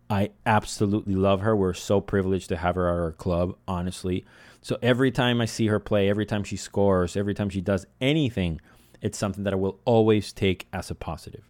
I 0.08 0.30
absolutely 0.44 1.14
love 1.14 1.40
her. 1.40 1.54
We're 1.54 1.74
so 1.74 2.00
privileged 2.00 2.48
to 2.48 2.56
have 2.56 2.74
her 2.74 2.88
at 2.88 2.98
our 2.98 3.12
club, 3.12 3.56
honestly. 3.68 4.24
So 4.60 4.76
every 4.82 5.10
time 5.10 5.40
I 5.40 5.44
see 5.46 5.68
her 5.68 5.78
play, 5.78 6.08
every 6.08 6.26
time 6.26 6.44
she 6.44 6.56
scores, 6.56 7.16
every 7.16 7.34
time 7.34 7.48
she 7.48 7.60
does 7.60 7.86
anything, 8.00 8.60
it's 9.00 9.16
something 9.16 9.44
that 9.44 9.52
I 9.52 9.56
will 9.56 9.80
always 9.84 10.32
take 10.32 10.66
as 10.72 10.90
a 10.90 10.94
positive. 10.94 11.48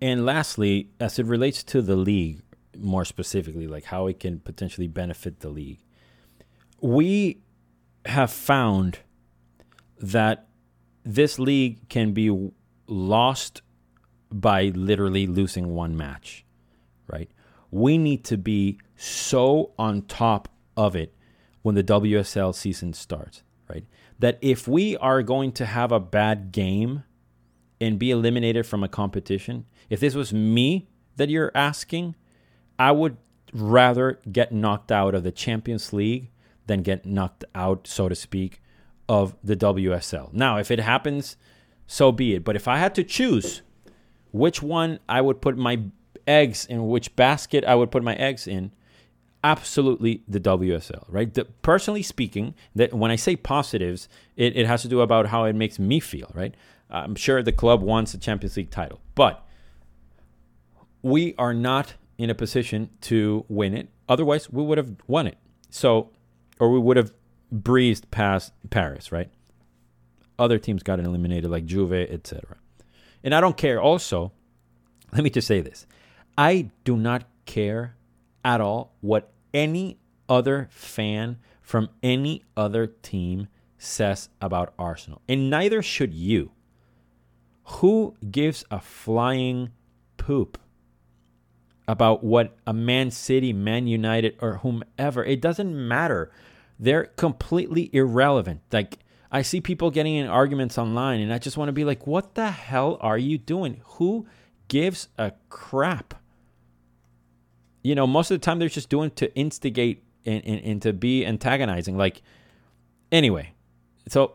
And 0.00 0.26
lastly, 0.26 0.90
as 1.00 1.18
it 1.18 1.26
relates 1.26 1.62
to 1.64 1.80
the 1.80 1.96
league, 1.96 2.42
more 2.76 3.04
specifically, 3.04 3.66
like 3.66 3.84
how 3.84 4.06
it 4.08 4.20
can 4.20 4.40
potentially 4.40 4.88
benefit 4.88 5.40
the 5.40 5.48
league, 5.48 5.78
we 6.80 7.40
have 8.04 8.30
found 8.30 8.98
that 9.98 10.48
this 11.04 11.38
league 11.38 11.88
can 11.88 12.12
be 12.12 12.50
lost 12.86 13.62
by 14.34 14.64
literally 14.74 15.26
losing 15.28 15.74
one 15.74 15.96
match, 15.96 16.44
right? 17.06 17.30
We 17.70 17.96
need 17.96 18.24
to 18.24 18.36
be 18.36 18.78
so 18.96 19.72
on 19.78 20.02
top 20.02 20.48
of 20.76 20.96
it 20.96 21.14
when 21.62 21.76
the 21.76 21.84
WSL 21.84 22.54
season 22.54 22.92
starts, 22.92 23.42
right? 23.68 23.84
That 24.18 24.38
if 24.42 24.66
we 24.66 24.96
are 24.96 25.22
going 25.22 25.52
to 25.52 25.66
have 25.66 25.92
a 25.92 26.00
bad 26.00 26.50
game 26.50 27.04
and 27.80 27.98
be 27.98 28.10
eliminated 28.10 28.66
from 28.66 28.82
a 28.82 28.88
competition, 28.88 29.66
if 29.88 30.00
this 30.00 30.14
was 30.14 30.32
me 30.32 30.88
that 31.16 31.30
you're 31.30 31.52
asking, 31.54 32.16
I 32.76 32.90
would 32.90 33.16
rather 33.52 34.20
get 34.30 34.52
knocked 34.52 34.90
out 34.90 35.14
of 35.14 35.22
the 35.22 35.32
Champions 35.32 35.92
League 35.92 36.30
than 36.66 36.82
get 36.82 37.06
knocked 37.06 37.44
out, 37.54 37.86
so 37.86 38.08
to 38.08 38.16
speak, 38.16 38.60
of 39.08 39.36
the 39.44 39.54
WSL. 39.56 40.32
Now, 40.32 40.56
if 40.56 40.72
it 40.72 40.80
happens, 40.80 41.36
so 41.86 42.10
be 42.10 42.34
it. 42.34 42.42
But 42.42 42.56
if 42.56 42.66
I 42.66 42.78
had 42.78 42.94
to 42.96 43.04
choose 43.04 43.62
which 44.34 44.60
one 44.60 44.98
I 45.08 45.20
would 45.20 45.40
put 45.40 45.56
my 45.56 45.80
eggs 46.26 46.66
in, 46.66 46.88
which 46.88 47.14
basket 47.14 47.64
I 47.64 47.76
would 47.76 47.92
put 47.92 48.02
my 48.02 48.16
eggs 48.16 48.48
in, 48.48 48.72
absolutely 49.44 50.24
the 50.26 50.40
WSL, 50.40 51.04
right? 51.06 51.32
The, 51.32 51.44
personally 51.62 52.02
speaking, 52.02 52.54
that 52.74 52.92
when 52.92 53.12
I 53.12 53.16
say 53.16 53.36
positives, 53.36 54.08
it, 54.34 54.56
it 54.56 54.66
has 54.66 54.82
to 54.82 54.88
do 54.88 55.02
about 55.02 55.26
how 55.26 55.44
it 55.44 55.54
makes 55.54 55.78
me 55.78 56.00
feel, 56.00 56.32
right? 56.34 56.52
I'm 56.90 57.14
sure 57.14 57.44
the 57.44 57.52
club 57.52 57.80
wants 57.80 58.12
a 58.12 58.18
Champions 58.18 58.56
League 58.56 58.70
title, 58.70 59.00
but 59.14 59.46
we 61.00 61.36
are 61.38 61.54
not 61.54 61.94
in 62.18 62.28
a 62.28 62.34
position 62.34 62.90
to 63.02 63.44
win 63.48 63.72
it. 63.72 63.88
Otherwise, 64.08 64.50
we 64.50 64.64
would 64.64 64.78
have 64.78 64.96
won 65.06 65.28
it. 65.28 65.38
So, 65.70 66.10
or 66.58 66.72
we 66.72 66.80
would 66.80 66.96
have 66.96 67.12
breezed 67.52 68.10
past 68.10 68.52
Paris, 68.70 69.12
right? 69.12 69.30
Other 70.40 70.58
teams 70.58 70.82
got 70.82 70.98
eliminated, 70.98 71.52
like 71.52 71.66
Juve, 71.66 71.92
etc. 71.92 72.56
And 73.24 73.34
I 73.34 73.40
don't 73.40 73.56
care 73.56 73.80
also, 73.80 74.30
let 75.12 75.24
me 75.24 75.30
just 75.30 75.48
say 75.48 75.60
this 75.60 75.86
I 76.38 76.70
do 76.84 76.96
not 76.96 77.24
care 77.46 77.96
at 78.44 78.60
all 78.60 78.94
what 79.00 79.32
any 79.52 79.98
other 80.28 80.68
fan 80.70 81.38
from 81.62 81.88
any 82.02 82.44
other 82.56 82.86
team 82.86 83.48
says 83.78 84.28
about 84.40 84.74
Arsenal. 84.78 85.22
And 85.28 85.50
neither 85.50 85.82
should 85.82 86.14
you. 86.14 86.52
Who 87.64 88.14
gives 88.30 88.64
a 88.70 88.78
flying 88.78 89.70
poop 90.18 90.58
about 91.88 92.22
what 92.22 92.56
a 92.66 92.74
Man 92.74 93.10
City, 93.10 93.54
Man 93.54 93.86
United, 93.86 94.36
or 94.40 94.58
whomever? 94.58 95.24
It 95.24 95.40
doesn't 95.40 95.74
matter. 95.74 96.30
They're 96.78 97.04
completely 97.04 97.88
irrelevant. 97.94 98.60
Like, 98.70 98.98
I 99.34 99.42
see 99.42 99.60
people 99.60 99.90
getting 99.90 100.14
in 100.14 100.28
arguments 100.28 100.78
online, 100.78 101.20
and 101.20 101.32
I 101.32 101.38
just 101.38 101.56
want 101.56 101.68
to 101.68 101.72
be 101.72 101.84
like, 101.84 102.06
what 102.06 102.36
the 102.36 102.52
hell 102.52 102.98
are 103.00 103.18
you 103.18 103.36
doing? 103.36 103.80
Who 103.96 104.28
gives 104.68 105.08
a 105.18 105.32
crap? 105.48 106.14
You 107.82 107.96
know, 107.96 108.06
most 108.06 108.30
of 108.30 108.40
the 108.40 108.44
time 108.44 108.60
they're 108.60 108.68
just 108.68 108.88
doing 108.88 109.10
to 109.16 109.34
instigate 109.34 110.04
and, 110.24 110.40
and, 110.46 110.60
and 110.60 110.82
to 110.82 110.92
be 110.92 111.26
antagonizing. 111.26 111.96
Like, 111.98 112.22
anyway, 113.10 113.54
so 114.06 114.34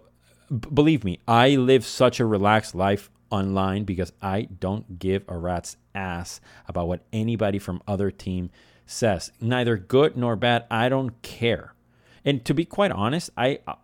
b- 0.50 0.68
believe 0.74 1.06
me, 1.06 1.20
I 1.26 1.56
live 1.56 1.86
such 1.86 2.20
a 2.20 2.26
relaxed 2.26 2.76
life 2.76 3.10
online 3.30 3.86
because 3.86 4.12
I 4.22 4.50
don't 4.60 5.00
give 5.00 5.24
a 5.30 5.38
rat's 5.38 5.78
ass 5.96 6.42
about 6.68 6.90
what 6.90 7.06
anybody 7.14 7.58
from 7.58 7.82
other 7.88 8.12
team 8.12 8.50
says. 8.86 9.32
Neither 9.40 9.78
good 9.78 10.18
nor 10.18 10.36
bad. 10.36 10.66
I 10.70 10.90
don't 10.90 11.22
care. 11.22 11.74
And 12.26 12.44
to 12.46 12.54
be 12.54 12.66
quite 12.66 12.92
honest, 12.92 13.30
I 13.38 13.60
uh, 13.66 13.76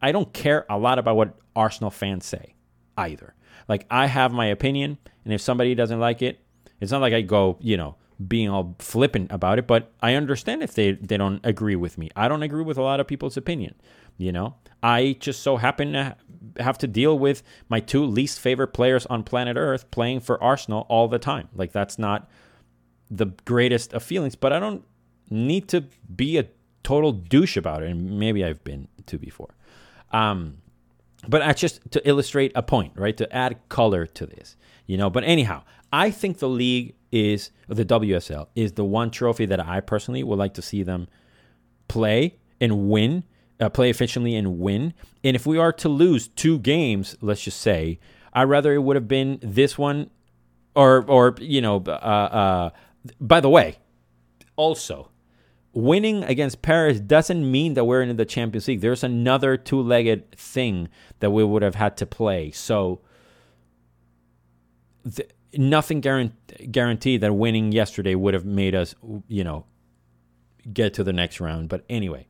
I 0.00 0.12
don't 0.12 0.32
care 0.32 0.64
a 0.68 0.78
lot 0.78 0.98
about 0.98 1.16
what 1.16 1.38
Arsenal 1.56 1.90
fans 1.90 2.24
say 2.26 2.54
either. 2.96 3.34
Like 3.68 3.86
I 3.90 4.06
have 4.06 4.32
my 4.32 4.46
opinion, 4.46 4.98
and 5.24 5.32
if 5.32 5.40
somebody 5.40 5.74
doesn't 5.74 6.00
like 6.00 6.22
it, 6.22 6.40
it's 6.80 6.92
not 6.92 7.00
like 7.00 7.12
I 7.12 7.22
go, 7.22 7.56
you 7.60 7.76
know, 7.76 7.96
being 8.26 8.48
all 8.48 8.74
flippant 8.78 9.30
about 9.30 9.58
it, 9.58 9.66
but 9.66 9.92
I 10.00 10.14
understand 10.14 10.62
if 10.62 10.74
they, 10.74 10.92
they 10.92 11.16
don't 11.16 11.44
agree 11.44 11.76
with 11.76 11.98
me. 11.98 12.10
I 12.16 12.28
don't 12.28 12.42
agree 12.42 12.64
with 12.64 12.76
a 12.76 12.82
lot 12.82 12.98
of 12.98 13.06
people's 13.06 13.36
opinion. 13.36 13.74
You 14.16 14.32
know, 14.32 14.56
I 14.82 15.16
just 15.20 15.42
so 15.42 15.56
happen 15.56 15.92
to 15.92 16.16
have 16.58 16.78
to 16.78 16.88
deal 16.88 17.16
with 17.16 17.42
my 17.68 17.78
two 17.78 18.04
least 18.04 18.40
favorite 18.40 18.68
players 18.68 19.06
on 19.06 19.22
planet 19.22 19.56
Earth 19.56 19.88
playing 19.92 20.20
for 20.20 20.42
Arsenal 20.42 20.86
all 20.88 21.06
the 21.06 21.20
time. 21.20 21.48
Like 21.54 21.70
that's 21.72 21.98
not 21.98 22.28
the 23.10 23.26
greatest 23.44 23.92
of 23.92 24.02
feelings, 24.02 24.34
but 24.34 24.52
I 24.52 24.58
don't 24.58 24.84
need 25.30 25.68
to 25.68 25.84
be 26.14 26.38
a 26.38 26.46
total 26.82 27.12
douche 27.12 27.56
about 27.56 27.82
it. 27.82 27.90
And 27.90 28.18
maybe 28.18 28.44
I've 28.44 28.64
been 28.64 28.88
to 29.06 29.18
before. 29.18 29.54
Um, 30.10 30.58
but 31.26 31.40
that's 31.40 31.60
just 31.60 31.90
to 31.90 32.08
illustrate 32.08 32.52
a 32.54 32.62
point, 32.62 32.92
right? 32.96 33.16
To 33.16 33.34
add 33.34 33.58
color 33.68 34.06
to 34.06 34.26
this, 34.26 34.56
you 34.86 34.96
know. 34.96 35.10
But 35.10 35.24
anyhow, 35.24 35.64
I 35.92 36.10
think 36.10 36.38
the 36.38 36.48
league 36.48 36.94
is 37.10 37.50
the 37.68 37.84
WSL 37.84 38.48
is 38.54 38.72
the 38.72 38.84
one 38.84 39.10
trophy 39.10 39.46
that 39.46 39.60
I 39.60 39.80
personally 39.80 40.22
would 40.22 40.38
like 40.38 40.54
to 40.54 40.62
see 40.62 40.82
them 40.82 41.08
play 41.88 42.36
and 42.60 42.88
win, 42.88 43.24
uh, 43.60 43.68
play 43.68 43.90
efficiently 43.90 44.34
and 44.34 44.58
win. 44.58 44.94
And 45.24 45.34
if 45.34 45.46
we 45.46 45.58
are 45.58 45.72
to 45.72 45.88
lose 45.88 46.28
two 46.28 46.58
games, 46.58 47.16
let's 47.20 47.42
just 47.42 47.60
say, 47.60 47.98
I 48.32 48.44
rather 48.44 48.74
it 48.74 48.78
would 48.78 48.96
have 48.96 49.08
been 49.08 49.38
this 49.42 49.76
one, 49.76 50.10
or 50.74 51.04
or 51.08 51.34
you 51.40 51.60
know, 51.60 51.82
uh, 51.86 51.90
uh, 51.90 52.70
by 53.20 53.40
the 53.40 53.48
way, 53.48 53.78
also 54.56 55.10
winning 55.72 56.24
against 56.24 56.62
Paris 56.62 57.00
doesn't 57.00 57.50
mean 57.50 57.74
that 57.74 57.84
we're 57.84 58.02
in 58.02 58.16
the 58.16 58.24
Champions 58.24 58.68
League. 58.68 58.80
There's 58.80 59.04
another 59.04 59.56
two-legged 59.56 60.32
thing 60.32 60.88
that 61.20 61.30
we 61.30 61.44
would 61.44 61.62
have 61.62 61.74
had 61.74 61.96
to 61.98 62.06
play. 62.06 62.50
So 62.50 63.00
th- 65.14 65.30
nothing 65.56 66.00
guarant- 66.00 66.72
guaranteed 66.72 67.20
that 67.20 67.34
winning 67.34 67.72
yesterday 67.72 68.14
would 68.14 68.34
have 68.34 68.44
made 68.44 68.74
us, 68.74 68.94
you 69.28 69.44
know, 69.44 69.66
get 70.72 70.94
to 70.94 71.04
the 71.04 71.12
next 71.12 71.40
round. 71.40 71.68
But 71.68 71.84
anyway, 71.88 72.26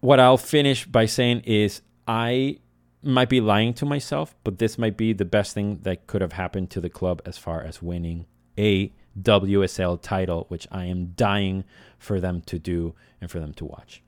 what 0.00 0.18
I'll 0.18 0.36
finish 0.36 0.84
by 0.84 1.06
saying 1.06 1.40
is 1.40 1.82
I 2.08 2.58
might 3.02 3.28
be 3.28 3.40
lying 3.40 3.74
to 3.74 3.86
myself, 3.86 4.34
but 4.44 4.58
this 4.58 4.78
might 4.78 4.96
be 4.96 5.12
the 5.12 5.24
best 5.24 5.54
thing 5.54 5.80
that 5.82 6.06
could 6.06 6.20
have 6.20 6.32
happened 6.32 6.70
to 6.70 6.80
the 6.80 6.90
club 6.90 7.22
as 7.24 7.38
far 7.38 7.62
as 7.62 7.82
winning 7.82 8.26
a 8.58 8.92
WSL 9.20 10.00
title, 10.00 10.46
which 10.48 10.66
I 10.70 10.86
am 10.86 11.12
dying 11.16 11.64
for 11.98 12.20
them 12.20 12.40
to 12.42 12.58
do 12.58 12.94
and 13.20 13.30
for 13.30 13.40
them 13.40 13.54
to 13.54 13.64
watch. 13.64 14.02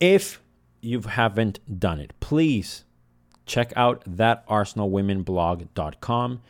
If 0.00 0.40
you 0.80 1.00
haven't 1.00 1.60
done 1.78 2.00
it, 2.00 2.12
please 2.20 2.84
check 3.46 3.72
out 3.76 4.02
that 4.06 4.46
arsenalwomenblog.com 4.48 6.42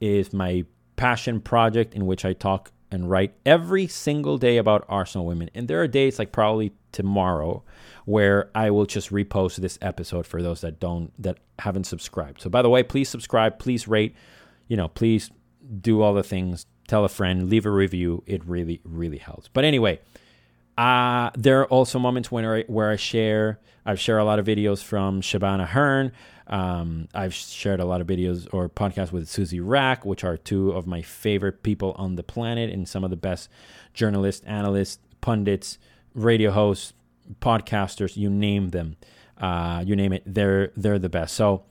is 0.00 0.32
my 0.32 0.64
passion 0.96 1.40
project 1.40 1.94
in 1.94 2.06
which 2.06 2.24
I 2.24 2.32
talk 2.32 2.72
and 2.90 3.08
write 3.10 3.34
every 3.44 3.86
single 3.86 4.38
day 4.38 4.56
about 4.56 4.84
Arsenal 4.88 5.26
women. 5.26 5.50
And 5.54 5.68
there 5.68 5.80
are 5.80 5.88
days 5.88 6.18
like 6.18 6.32
probably 6.32 6.72
tomorrow 6.92 7.62
where 8.04 8.50
I 8.54 8.70
will 8.70 8.86
just 8.86 9.10
repost 9.10 9.56
this 9.56 9.78
episode 9.82 10.26
for 10.26 10.42
those 10.42 10.62
that 10.62 10.80
don't 10.80 11.12
that 11.22 11.38
haven't 11.58 11.84
subscribed. 11.84 12.40
So 12.40 12.48
by 12.48 12.62
the 12.62 12.70
way, 12.70 12.82
please 12.82 13.08
subscribe, 13.08 13.58
please 13.58 13.86
rate, 13.86 14.14
you 14.68 14.76
know, 14.76 14.88
please 14.88 15.30
do 15.80 16.02
all 16.02 16.14
the 16.14 16.22
things, 16.22 16.66
tell 16.86 17.04
a 17.04 17.08
friend, 17.08 17.48
leave 17.48 17.66
a 17.66 17.70
review. 17.70 18.22
It 18.26 18.44
really, 18.44 18.80
really 18.84 19.18
helps. 19.18 19.48
But 19.48 19.64
anyway, 19.64 20.00
uh, 20.76 21.30
there 21.36 21.60
are 21.60 21.66
also 21.66 21.98
moments 21.98 22.30
when 22.30 22.44
I, 22.44 22.62
where 22.68 22.90
I 22.90 22.96
share. 22.96 23.58
I've 23.84 23.98
shared 23.98 24.20
a 24.20 24.24
lot 24.24 24.38
of 24.38 24.46
videos 24.46 24.82
from 24.82 25.20
Shabana 25.20 25.66
Hearn. 25.66 26.12
Um, 26.46 27.08
I've 27.14 27.34
shared 27.34 27.80
a 27.80 27.84
lot 27.84 28.00
of 28.00 28.06
videos 28.06 28.48
or 28.52 28.68
podcasts 28.68 29.12
with 29.12 29.28
Suzy 29.28 29.60
Wrack, 29.60 30.04
which 30.04 30.24
are 30.24 30.36
two 30.36 30.70
of 30.70 30.86
my 30.86 31.02
favorite 31.02 31.62
people 31.62 31.94
on 31.98 32.16
the 32.16 32.22
planet 32.22 32.70
and 32.70 32.88
some 32.88 33.04
of 33.04 33.10
the 33.10 33.16
best 33.16 33.50
journalists, 33.92 34.44
analysts, 34.46 34.98
pundits, 35.20 35.78
radio 36.14 36.50
hosts, 36.50 36.94
podcasters. 37.40 38.16
You 38.16 38.30
name 38.30 38.70
them, 38.70 38.96
uh, 39.38 39.82
you 39.86 39.94
name 39.94 40.12
it. 40.12 40.22
They're 40.24 40.72
they're 40.76 40.98
the 40.98 41.10
best. 41.10 41.34
So 41.34 41.64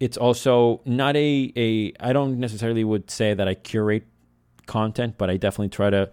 it's 0.00 0.16
also 0.16 0.80
not 0.84 1.16
a, 1.16 1.52
a 1.56 1.92
I 2.00 2.12
don't 2.12 2.38
necessarily 2.38 2.84
would 2.84 3.10
say 3.10 3.34
that 3.34 3.48
I 3.48 3.54
curate 3.54 4.06
content, 4.66 5.16
but 5.18 5.30
I 5.30 5.36
definitely 5.36 5.70
try 5.70 5.90
to 5.90 6.10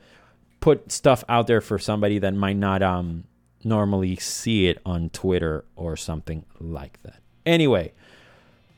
put 0.59 0.91
stuff 0.91 1.23
out 1.29 1.47
there 1.47 1.61
for 1.61 1.77
somebody 1.77 2.19
that 2.19 2.33
might 2.33 2.57
not 2.57 2.81
um 2.81 3.25
normally 3.63 4.15
see 4.15 4.67
it 4.67 4.79
on 4.85 5.09
Twitter 5.09 5.65
or 5.75 5.97
something 5.97 6.45
like 6.59 7.01
that. 7.03 7.19
Anyway, 7.45 7.91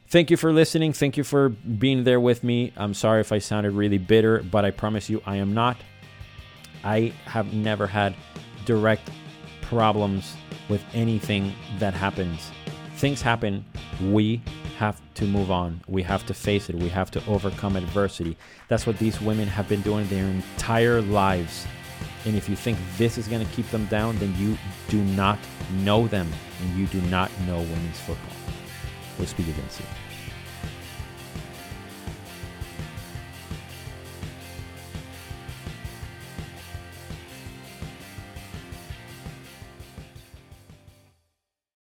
thank 0.08 0.32
you 0.32 0.38
for 0.38 0.52
listening. 0.52 0.94
Thank 0.94 1.18
you 1.18 1.24
for 1.24 1.50
being 1.50 2.04
there 2.04 2.20
with 2.20 2.44
me. 2.44 2.74
I'm 2.78 2.94
sorry 2.94 3.22
if 3.22 3.32
I 3.32 3.40
sounded 3.40 3.72
really 3.74 3.98
bitter, 3.98 4.42
but 4.44 4.66
I 4.66 4.72
promise 4.72 5.10
you 5.10 5.22
I 5.26 5.38
am 5.38 5.54
not. 5.54 5.78
I 6.84 7.14
have 7.26 7.54
never 7.54 7.88
had 7.88 8.16
direct 8.66 9.10
problems 9.62 10.36
with 10.70 10.84
anything 10.94 11.54
that 11.80 11.94
happens. 11.94 12.52
Things 12.98 13.22
happen. 13.22 13.64
We 14.02 14.42
have 14.80 15.00
to 15.16 15.26
move 15.26 15.52
on. 15.52 15.82
We 15.88 16.02
have 16.02 16.26
to 16.26 16.34
face 16.34 16.68
it. 16.68 16.76
We 16.76 16.90
have 16.90 17.12
to 17.12 17.26
overcome 17.28 17.76
adversity. 17.76 18.36
That's 18.70 18.88
what 18.88 18.98
these 18.98 19.22
women 19.22 19.48
have 19.48 19.70
been 19.70 19.82
doing 19.82 20.08
their 20.08 20.26
entire 20.26 21.02
lives. 21.02 21.68
And 22.26 22.36
if 22.36 22.50
you 22.50 22.56
think 22.56 22.80
this 22.98 23.20
is 23.20 23.28
going 23.28 23.46
to 23.46 23.54
keep 23.54 23.70
them 23.70 23.86
down, 23.86 24.18
then 24.18 24.34
you 24.38 24.58
do 24.90 25.04
not 25.04 25.38
know 25.84 26.08
them 26.08 26.28
and 26.62 26.76
you 26.76 26.88
do 26.88 27.00
not 27.10 27.30
know 27.42 27.60
women's 27.60 28.00
football. 28.00 28.36
We'll 29.20 29.28
speak 29.28 29.48
again 29.48 29.70
soon. 29.70 29.86